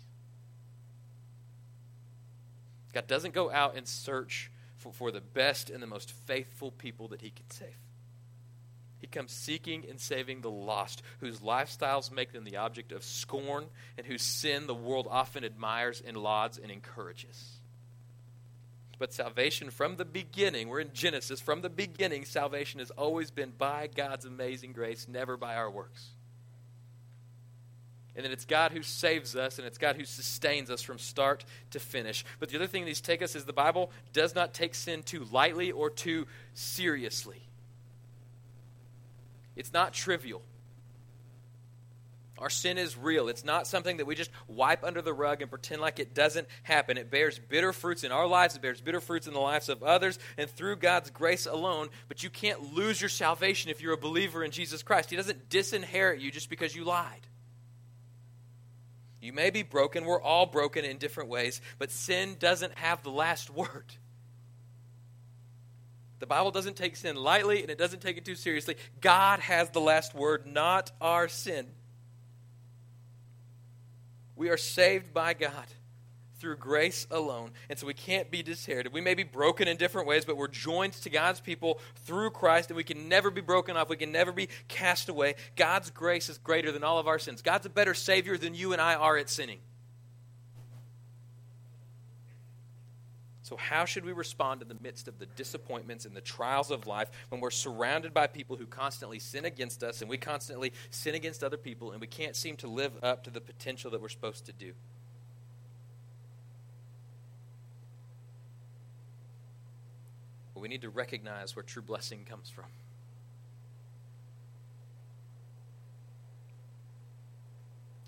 God 2.92 3.07
doesn't 3.07 3.35
go 3.35 3.51
out 3.51 3.77
and 3.77 3.87
search 3.87 4.51
for, 4.79 4.92
for 4.92 5.11
the 5.11 5.21
best 5.21 5.68
and 5.71 5.83
the 5.83 5.87
most 5.87 6.11
faithful 6.11 6.71
people 6.71 7.09
that 7.09 7.21
he 7.21 7.31
can 7.31 7.51
save. 7.51 7.77
He 9.01 9.07
comes 9.07 9.31
seeking 9.31 9.85
and 9.88 10.01
saving 10.01 10.40
the 10.40 10.51
lost, 10.51 11.03
whose 11.21 11.38
lifestyles 11.38 12.11
make 12.11 12.33
them 12.33 12.44
the 12.44 12.57
object 12.57 12.90
of 12.90 13.05
scorn, 13.05 13.66
and 13.97 14.07
whose 14.07 14.23
sin 14.23 14.66
the 14.66 14.75
world 14.75 15.07
often 15.09 15.44
admires 15.44 16.03
and 16.05 16.16
lauds 16.16 16.59
and 16.59 16.71
encourages. 16.71 17.58
But 18.99 19.13
salvation 19.13 19.71
from 19.71 19.97
the 19.97 20.05
beginning, 20.05 20.69
we're 20.69 20.81
in 20.81 20.93
Genesis, 20.93 21.41
from 21.41 21.63
the 21.63 21.71
beginning, 21.71 22.25
salvation 22.25 22.81
has 22.81 22.91
always 22.91 23.31
been 23.31 23.53
by 23.57 23.89
God's 23.95 24.25
amazing 24.25 24.73
grace, 24.73 25.07
never 25.09 25.37
by 25.37 25.55
our 25.55 25.71
works 25.71 26.11
and 28.19 28.25
then 28.25 28.33
it's 28.33 28.45
God 28.45 28.73
who 28.73 28.83
saves 28.83 29.37
us, 29.37 29.59
and 29.59 29.67
it's 29.67 29.79
God 29.79 29.95
who 29.95 30.05
sustains 30.05 30.73
us 30.73 30.83
from 30.83 30.99
start 30.99 31.45
to 31.71 31.79
finish. 31.79 32.25
But 32.41 32.49
the 32.49 32.57
other 32.57 32.67
thing 32.67 32.85
these 32.85 33.01
take 33.01 33.23
us 33.23 33.37
is 33.37 33.45
the 33.45 33.53
Bible 33.53 33.93
does 34.13 34.35
not 34.35 34.53
take 34.53 34.75
sin 34.75 35.05
too 35.05 35.25
lightly 35.31 35.71
or 35.71 35.89
too 35.89 36.27
seriously. 36.53 37.41
It's 39.55 39.73
not 39.73 39.93
trivial. 39.93 40.43
Our 42.38 42.51
sin 42.51 42.79
is 42.79 42.96
real. 42.96 43.29
It's 43.29 43.44
not 43.44 43.66
something 43.66 43.96
that 43.96 44.07
we 44.07 44.14
just 44.14 44.31
wipe 44.46 44.85
under 44.85 45.03
the 45.03 45.12
rug 45.12 45.42
and 45.42 45.51
pretend 45.51 45.81
like 45.81 45.98
it 45.98 46.14
doesn't 46.14 46.46
happen. 46.62 46.96
It 46.96 47.11
bears 47.11 47.38
bitter 47.38 47.72
fruits 47.72 48.05
in 48.05 48.12
our 48.12 48.27
lives, 48.27 48.55
it 48.55 48.62
bears 48.62 48.81
bitter 48.81 49.01
fruits 49.01 49.27
in 49.27 49.33
the 49.33 49.40
lives 49.40 49.68
of 49.68 49.83
others, 49.83 50.18
and 50.37 50.48
through 50.48 50.77
God's 50.77 51.11
grace 51.11 51.46
alone. 51.46 51.88
But 52.07 52.22
you 52.22 52.31
can't 52.31 52.74
lose 52.74 53.01
your 53.01 53.09
salvation 53.09 53.70
if 53.70 53.81
you're 53.81 53.92
a 53.92 53.98
believer 53.98 54.44
in 54.44 54.53
Jesus 54.53 54.83
Christ. 54.83 55.11
He 55.11 55.16
doesn't 55.16 55.48
disinherit 55.48 56.20
you 56.20 56.31
just 56.31 56.48
because 56.48 56.74
you 56.74 56.85
lied. 56.85 57.27
You 59.20 59.33
may 59.33 59.51
be 59.51 59.62
broken. 59.62 60.05
We're 60.05 60.22
all 60.22 60.46
broken 60.46 60.85
in 60.85 60.98
different 60.98 61.29
ways, 61.29 61.61
but 61.79 61.90
sin 61.90 62.37
doesn't 62.38 62.79
have 62.79 63.03
the 63.03 63.11
last 63.11 63.51
word. 63.51 63.94
The 66.20 66.27
Bible 66.27 66.51
doesn't 66.51 66.77
take 66.77 66.96
sin 66.96 67.16
lightly 67.16 67.62
and 67.62 67.70
it 67.70 67.78
doesn't 67.78 68.01
take 68.01 68.16
it 68.16 68.24
too 68.24 68.34
seriously. 68.34 68.76
God 69.01 69.41
has 69.41 69.70
the 69.70 69.80
last 69.80 70.14
word, 70.14 70.47
not 70.47 70.91
our 71.01 71.28
sin. 71.28 71.66
We 74.39 74.51
are 74.51 74.57
saved 74.57 75.12
by 75.12 75.34
God 75.34 75.66
through 76.39 76.57
grace 76.57 77.09
alone. 77.11 77.51
And 77.68 77.76
so 77.76 77.86
we 77.86 77.95
can't 77.95 78.30
be 78.30 78.43
disherited. 78.43 78.93
We 78.93 79.01
may 79.01 79.14
be 79.14 79.24
broken 79.24 79.66
in 79.66 79.76
different 79.76 80.07
ways, 80.07 80.24
but 80.24 80.36
we're 80.36 80.47
joined 80.47 80.93
to 80.95 81.11
God's 81.11 81.41
people 81.41 81.80
through 82.07 82.30
Christ, 82.30 82.70
and 82.70 82.76
we 82.76 82.84
can 82.84 83.09
never 83.09 83.30
be 83.30 83.41
broken 83.41 83.76
off. 83.76 83.89
We 83.89 83.97
can 83.97 84.12
never 84.12 84.30
be 84.30 84.49
cast 84.68 85.09
away. 85.09 85.34
God's 85.57 85.91
grace 85.91 86.28
is 86.28 86.39
greater 86.39 86.70
than 86.70 86.84
all 86.84 86.99
of 86.99 87.09
our 87.09 87.18
sins. 87.18 87.43
God's 87.43 87.66
a 87.66 87.70
better 87.70 87.95
Savior 87.95 88.39
than 88.39 88.55
you 88.55 88.72
and 88.72 88.80
I 88.80 88.95
are 88.95 89.16
at 89.16 89.28
sinning. 89.28 89.59
So, 93.49 93.57
how 93.57 93.86
should 93.86 94.05
we 94.05 94.12
respond 94.12 94.61
in 94.61 94.68
the 94.68 94.76
midst 94.82 95.09
of 95.09 95.18
the 95.18 95.24
disappointments 95.24 96.05
and 96.05 96.14
the 96.14 96.20
trials 96.20 96.70
of 96.70 96.86
life 96.86 97.11
when 97.30 97.40
we're 97.40 97.51
surrounded 97.51 98.12
by 98.12 98.26
people 98.26 98.57
who 98.57 98.66
constantly 98.66 99.18
sin 99.18 99.46
against 99.46 99.82
us 99.82 100.03
and 100.03 100.11
we 100.11 100.18
constantly 100.18 100.70
sin 100.90 101.14
against 101.14 101.42
other 101.42 101.57
people 101.57 101.92
and 101.92 102.01
we 102.03 102.07
can't 102.07 102.36
seem 102.36 102.57
to 102.57 102.66
live 102.66 102.92
up 103.03 103.24
to 103.24 103.30
the 103.30 103.40
potential 103.40 103.90
that 103.92 104.03
we're 104.03 104.11
supposed 104.11 104.44
to 104.44 104.53
do? 104.53 104.74
Well, 110.55 110.61
we 110.61 110.68
need 110.68 110.82
to 110.82 110.90
recognize 110.90 111.57
where 111.57 111.62
true 111.62 111.80
blessing 111.80 112.26
comes 112.28 112.51
from. 112.51 112.66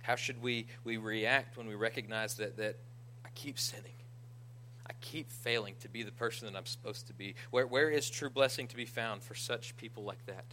How 0.03 0.16
should 0.16 0.43
we, 0.43 0.66
we 0.84 0.99
react 0.99 1.57
when 1.57 1.66
we 1.66 1.76
recognize 1.76 2.34
that, 2.34 2.59
that 2.59 2.76
I 3.24 3.30
keep 3.34 3.59
sinning? 3.59 4.00
I 4.91 4.93
keep 5.01 5.30
failing 5.30 5.76
to 5.82 5.88
be 5.88 6.03
the 6.03 6.11
person 6.11 6.51
that 6.51 6.59
I'm 6.59 6.66
supposed 6.66 7.07
to 7.07 7.12
be. 7.12 7.36
Where, 7.53 7.64
where 7.64 7.88
is 7.91 8.11
true 8.11 8.28
blessing 8.28 8.66
to 8.66 8.76
be 8.76 8.86
found 8.86 9.22
for 9.22 9.36
such 9.36 9.76
people 9.76 10.03
like 10.03 10.26
that? 10.26 10.45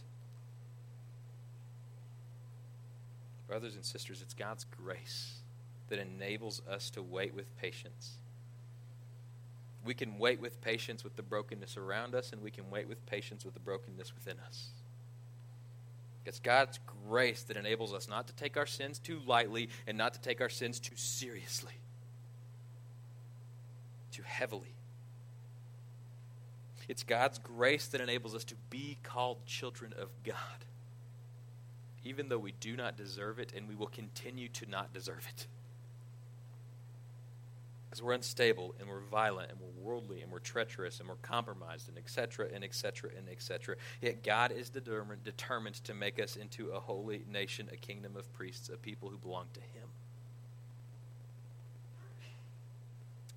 Brothers 3.48 3.74
and 3.74 3.84
sisters, 3.84 4.22
it's 4.22 4.34
God's 4.34 4.64
grace 4.64 5.40
that 5.88 5.98
enables 5.98 6.62
us 6.70 6.88
to 6.90 7.02
wait 7.02 7.34
with 7.34 7.56
patience. 7.56 8.18
We 9.84 9.94
can 9.94 10.20
wait 10.20 10.40
with 10.40 10.60
patience 10.60 11.02
with 11.02 11.16
the 11.16 11.22
brokenness 11.22 11.76
around 11.76 12.14
us, 12.14 12.30
and 12.32 12.40
we 12.40 12.52
can 12.52 12.70
wait 12.70 12.86
with 12.86 13.04
patience 13.06 13.44
with 13.44 13.54
the 13.54 13.60
brokenness 13.60 14.14
within 14.14 14.36
us. 14.46 14.68
It's 16.24 16.38
God's 16.38 16.78
grace 17.08 17.42
that 17.42 17.56
enables 17.56 17.92
us 17.92 18.08
not 18.08 18.28
to 18.28 18.34
take 18.34 18.56
our 18.56 18.66
sins 18.66 19.00
too 19.00 19.20
lightly 19.26 19.68
and 19.88 19.98
not 19.98 20.14
to 20.14 20.20
take 20.20 20.40
our 20.40 20.48
sins 20.48 20.78
too 20.78 20.94
seriously 20.94 21.72
too 24.18 24.24
heavily. 24.26 24.74
It's 26.88 27.04
God's 27.04 27.38
grace 27.38 27.86
that 27.88 28.00
enables 28.00 28.34
us 28.34 28.44
to 28.44 28.54
be 28.70 28.98
called 29.02 29.44
children 29.46 29.94
of 29.96 30.08
God, 30.24 30.64
even 32.02 32.28
though 32.28 32.38
we 32.38 32.52
do 32.52 32.76
not 32.76 32.96
deserve 32.96 33.38
it 33.38 33.52
and 33.54 33.68
we 33.68 33.74
will 33.74 33.86
continue 33.86 34.48
to 34.48 34.68
not 34.68 34.92
deserve 34.92 35.24
it. 35.28 35.46
Because 37.88 38.02
we're 38.02 38.14
unstable 38.14 38.74
and 38.80 38.88
we're 38.88 39.00
violent 39.00 39.50
and 39.50 39.60
we're 39.60 39.82
worldly 39.82 40.22
and 40.22 40.32
we're 40.32 40.40
treacherous 40.40 40.98
and 40.98 41.08
we're 41.08 41.14
compromised 41.16 41.88
and 41.88 41.96
etc. 41.96 42.48
and 42.52 42.64
etc. 42.64 43.10
and 43.16 43.28
etc. 43.28 43.76
Yet 44.00 44.24
God 44.24 44.50
is 44.50 44.68
determined, 44.68 45.22
determined 45.22 45.76
to 45.84 45.94
make 45.94 46.20
us 46.20 46.36
into 46.36 46.70
a 46.70 46.80
holy 46.80 47.22
nation, 47.30 47.68
a 47.72 47.76
kingdom 47.76 48.16
of 48.16 48.32
priests, 48.32 48.68
a 48.68 48.76
people 48.76 49.10
who 49.10 49.18
belong 49.18 49.46
to 49.54 49.60
Him. 49.60 49.88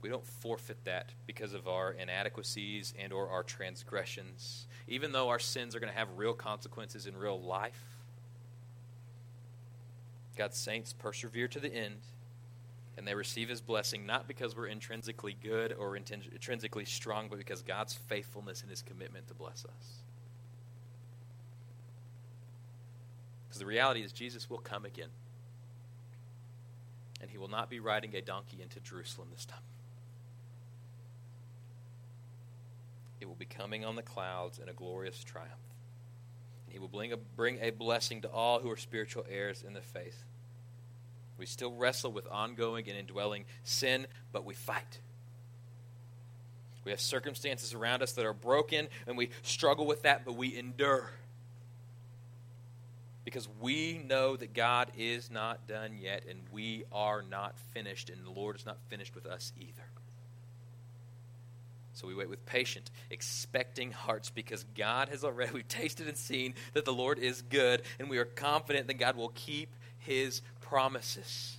We 0.02 0.10
don't 0.10 0.26
forfeit 0.26 0.84
that 0.86 1.12
because 1.28 1.54
of 1.54 1.68
our 1.68 1.92
inadequacies 1.92 2.94
and 3.00 3.14
or 3.14 3.30
our 3.30 3.44
transgressions. 3.44 4.68
Even 4.88 5.12
though 5.12 5.30
our 5.30 5.40
sins 5.40 5.76
are 5.76 5.80
going 5.80 5.92
to 5.92 5.98
have 5.98 6.10
real 6.18 6.34
consequences 6.34 7.06
in 7.06 7.16
real 7.16 7.40
life 7.40 7.92
god's 10.38 10.58
saints 10.58 10.94
persevere 10.94 11.48
to 11.48 11.60
the 11.60 11.74
end 11.74 11.98
and 12.98 13.08
they 13.08 13.14
receive 13.14 13.50
his 13.50 13.62
blessing 13.62 14.06
not 14.06 14.28
because 14.28 14.56
we're 14.56 14.68
intrinsically 14.68 15.36
good 15.42 15.74
or 15.74 15.96
intrinsically 15.96 16.86
strong 16.86 17.28
but 17.30 17.38
because 17.38 17.62
god's 17.62 17.94
faithfulness 17.94 18.62
and 18.62 18.70
his 18.70 18.82
commitment 18.82 19.28
to 19.28 19.34
bless 19.34 19.66
us. 19.66 20.04
Because 23.48 23.60
the 23.60 23.66
reality 23.66 24.02
is 24.02 24.12
jesus 24.12 24.50
will 24.50 24.58
come 24.58 24.86
again 24.86 25.10
and 27.20 27.30
he 27.30 27.38
will 27.38 27.50
not 27.50 27.70
be 27.70 27.80
riding 27.80 28.16
a 28.16 28.22
donkey 28.22 28.62
into 28.62 28.80
jerusalem 28.80 29.28
this 29.32 29.46
time 29.46 29.60
It 33.22 33.28
will 33.28 33.36
be 33.36 33.46
coming 33.46 33.86
on 33.86 33.96
the 33.96 34.02
clouds 34.02 34.60
in 34.60 34.68
a 34.68 34.74
glorious 34.74 35.24
triumph. 35.24 35.52
He 36.68 36.80
will 36.80 36.88
bring 36.88 37.14
a, 37.14 37.18
bring 37.18 37.60
a 37.62 37.70
blessing 37.70 38.22
to 38.22 38.30
all 38.30 38.60
who 38.60 38.72
are 38.72 38.78
spiritual 38.78 39.26
heirs 39.30 39.64
in 39.66 39.74
the 39.74 39.82
faith. 39.82 40.24
We 41.38 41.46
still 41.46 41.74
wrestle 41.74 42.12
with 42.12 42.28
ongoing 42.28 42.90
and 42.90 42.98
indwelling 42.98 43.46
sin, 43.64 44.08
but 44.32 44.44
we 44.44 44.56
fight. 44.56 45.00
We 46.84 46.92
have 46.92 47.00
circumstances 47.00 47.76
around 47.76 48.02
us 48.02 48.14
that 48.14 48.26
are 48.26 48.34
broken, 48.34 48.88
and 49.06 49.16
we 49.18 49.30
struggle 49.44 49.86
with 49.86 50.02
that, 50.02 50.26
but 50.26 50.36
we 50.36 50.58
endure. 50.58 51.12
Because 53.24 53.48
we 53.60 54.04
know 54.04 54.36
that 54.36 54.54
God 54.54 54.92
is 54.98 55.30
not 55.30 55.68
done 55.68 56.00
yet, 56.02 56.24
and 56.28 56.40
we 56.52 56.86
are 56.92 57.22
not 57.22 57.60
finished, 57.72 58.10
and 58.10 58.26
the 58.26 58.32
Lord 58.32 58.56
is 58.56 58.66
not 58.66 58.78
finished 58.90 59.14
with 59.14 59.28
us 59.28 59.54
either. 59.60 59.84
So 62.02 62.08
we 62.08 62.16
wait 62.16 62.30
with 62.30 62.48
patient, 62.48 62.90
expecting 63.12 63.92
hearts 63.92 64.32
because 64.32 64.64
God 64.76 65.10
has 65.10 65.24
already, 65.24 65.52
we've 65.54 65.68
tasted 65.68 66.08
and 66.08 66.18
seen 66.18 66.56
that 66.74 66.84
the 66.84 66.92
Lord 66.92 67.20
is 67.20 67.44
good, 67.44 67.84
and 68.00 68.10
we 68.10 68.18
are 68.18 68.26
confident 68.26 68.88
that 68.88 68.96
God 68.96 69.16
will 69.16 69.30
keep 69.36 69.76
his 70.00 70.42
promises. 70.62 71.58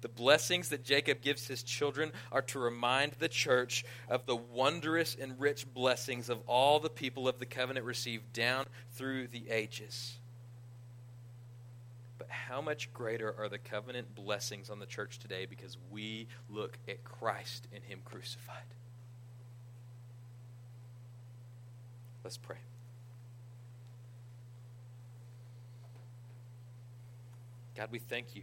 The 0.00 0.08
blessings 0.08 0.68
that 0.68 0.84
Jacob 0.84 1.22
gives 1.22 1.48
his 1.48 1.64
children 1.64 2.12
are 2.30 2.42
to 2.42 2.60
remind 2.60 3.14
the 3.14 3.28
church 3.28 3.84
of 4.08 4.26
the 4.26 4.36
wondrous 4.36 5.16
and 5.20 5.40
rich 5.40 5.66
blessings 5.74 6.28
of 6.28 6.38
all 6.46 6.78
the 6.78 6.88
people 6.88 7.26
of 7.26 7.40
the 7.40 7.46
covenant 7.46 7.84
received 7.84 8.32
down 8.32 8.66
through 8.92 9.26
the 9.26 9.50
ages. 9.50 10.20
But 12.18 12.30
how 12.30 12.60
much 12.60 12.92
greater 12.94 13.34
are 13.38 13.48
the 13.48 13.58
covenant 13.58 14.14
blessings 14.14 14.70
on 14.70 14.78
the 14.78 14.86
church 14.86 15.18
today 15.18 15.46
because 15.46 15.76
we 15.90 16.28
look 16.48 16.78
at 16.88 17.04
Christ 17.04 17.68
in 17.72 17.82
Him 17.82 18.00
crucified? 18.04 18.56
Let's 22.24 22.38
pray. 22.38 22.56
God, 27.76 27.88
we 27.92 27.98
thank 27.98 28.34
you 28.34 28.42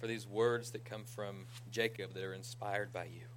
for 0.00 0.06
these 0.06 0.26
words 0.26 0.72
that 0.72 0.84
come 0.84 1.04
from 1.04 1.46
Jacob 1.70 2.14
that 2.14 2.24
are 2.24 2.34
inspired 2.34 2.92
by 2.92 3.04
you. 3.04 3.29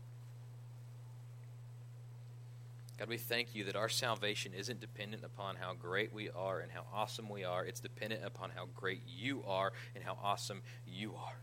God, 2.98 3.10
we 3.10 3.18
thank 3.18 3.56
you 3.56 3.64
that 3.66 3.76
our 3.76 3.90
salvation 3.90 4.54
isn't 4.54 4.80
dependent 4.80 5.24
upon 5.24 5.56
how 5.56 5.74
great 5.74 6.14
we 6.14 6.30
are 6.30 6.60
and 6.60 6.72
how 6.72 6.86
awesome 6.94 7.28
we 7.28 7.44
are. 7.44 7.66
It's 7.66 7.80
dependent 7.80 8.24
upon 8.24 8.52
how 8.52 8.68
great 8.76 9.02
you 9.08 9.44
are 9.48 9.74
and 9.96 10.04
how 10.04 10.18
awesome 10.22 10.62
you 10.88 11.16
are. 11.16 11.38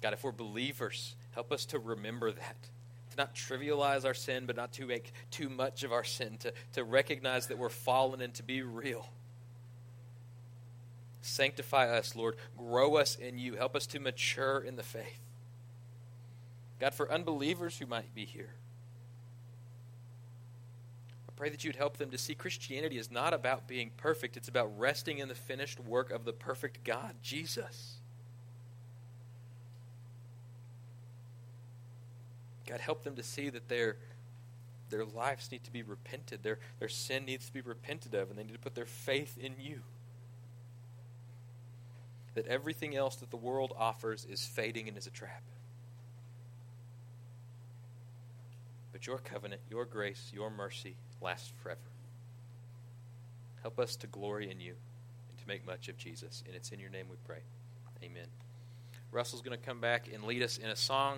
God, 0.00 0.14
if 0.14 0.24
we're 0.24 0.32
believers, 0.32 1.14
help 1.32 1.52
us 1.52 1.66
to 1.66 1.78
remember 1.78 2.32
that. 2.32 2.56
To 3.10 3.16
not 3.18 3.34
trivialize 3.34 4.06
our 4.06 4.14
sin, 4.14 4.46
but 4.46 4.56
not 4.56 4.72
to 4.72 4.86
make 4.86 5.12
too 5.30 5.50
much 5.50 5.84
of 5.84 5.92
our 5.92 6.02
sin. 6.02 6.38
To, 6.38 6.52
to 6.72 6.82
recognize 6.82 7.48
that 7.48 7.58
we're 7.58 7.68
fallen 7.68 8.22
and 8.22 8.32
to 8.34 8.42
be 8.42 8.62
real. 8.62 9.06
Sanctify 11.20 11.90
us, 11.90 12.16
Lord. 12.16 12.36
Grow 12.56 12.96
us 12.96 13.16
in 13.16 13.38
you. 13.38 13.54
Help 13.54 13.76
us 13.76 13.86
to 13.88 14.00
mature 14.00 14.58
in 14.58 14.76
the 14.76 14.82
faith. 14.82 15.20
God, 16.82 16.94
for 16.94 17.12
unbelievers 17.12 17.78
who 17.78 17.86
might 17.86 18.12
be 18.12 18.24
here, 18.24 18.54
I 21.28 21.32
pray 21.36 21.48
that 21.48 21.62
you'd 21.62 21.76
help 21.76 21.96
them 21.96 22.10
to 22.10 22.18
see 22.18 22.34
Christianity 22.34 22.98
is 22.98 23.08
not 23.08 23.32
about 23.32 23.68
being 23.68 23.92
perfect, 23.96 24.36
it's 24.36 24.48
about 24.48 24.76
resting 24.76 25.18
in 25.18 25.28
the 25.28 25.36
finished 25.36 25.78
work 25.78 26.10
of 26.10 26.24
the 26.24 26.32
perfect 26.32 26.82
God, 26.82 27.14
Jesus. 27.22 27.98
God, 32.66 32.80
help 32.80 33.04
them 33.04 33.14
to 33.14 33.22
see 33.22 33.48
that 33.48 33.68
their, 33.68 33.98
their 34.90 35.04
lives 35.04 35.52
need 35.52 35.62
to 35.62 35.70
be 35.70 35.84
repented, 35.84 36.42
their, 36.42 36.58
their 36.80 36.88
sin 36.88 37.24
needs 37.24 37.46
to 37.46 37.52
be 37.52 37.60
repented 37.60 38.12
of, 38.16 38.28
and 38.28 38.36
they 38.36 38.42
need 38.42 38.54
to 38.54 38.58
put 38.58 38.74
their 38.74 38.86
faith 38.86 39.38
in 39.38 39.54
you. 39.56 39.82
That 42.34 42.48
everything 42.48 42.96
else 42.96 43.14
that 43.14 43.30
the 43.30 43.36
world 43.36 43.72
offers 43.78 44.24
is 44.24 44.44
fading 44.44 44.88
and 44.88 44.98
is 44.98 45.06
a 45.06 45.10
trap. 45.10 45.44
But 48.92 49.06
your 49.06 49.18
covenant, 49.18 49.62
your 49.70 49.84
grace, 49.84 50.30
your 50.34 50.50
mercy 50.50 50.96
lasts 51.20 51.52
forever. 51.62 51.80
Help 53.62 53.78
us 53.78 53.96
to 53.96 54.06
glory 54.06 54.50
in 54.50 54.60
you 54.60 54.74
and 55.28 55.38
to 55.38 55.48
make 55.48 55.66
much 55.66 55.88
of 55.88 55.96
Jesus. 55.96 56.42
And 56.46 56.54
it's 56.54 56.70
in 56.70 56.80
your 56.80 56.90
name 56.90 57.06
we 57.08 57.16
pray. 57.24 57.40
Amen. 58.02 58.26
Russell's 59.10 59.42
going 59.42 59.58
to 59.58 59.64
come 59.64 59.80
back 59.80 60.08
and 60.12 60.24
lead 60.24 60.42
us 60.42 60.58
in 60.58 60.68
a 60.68 60.76
song. 60.76 61.10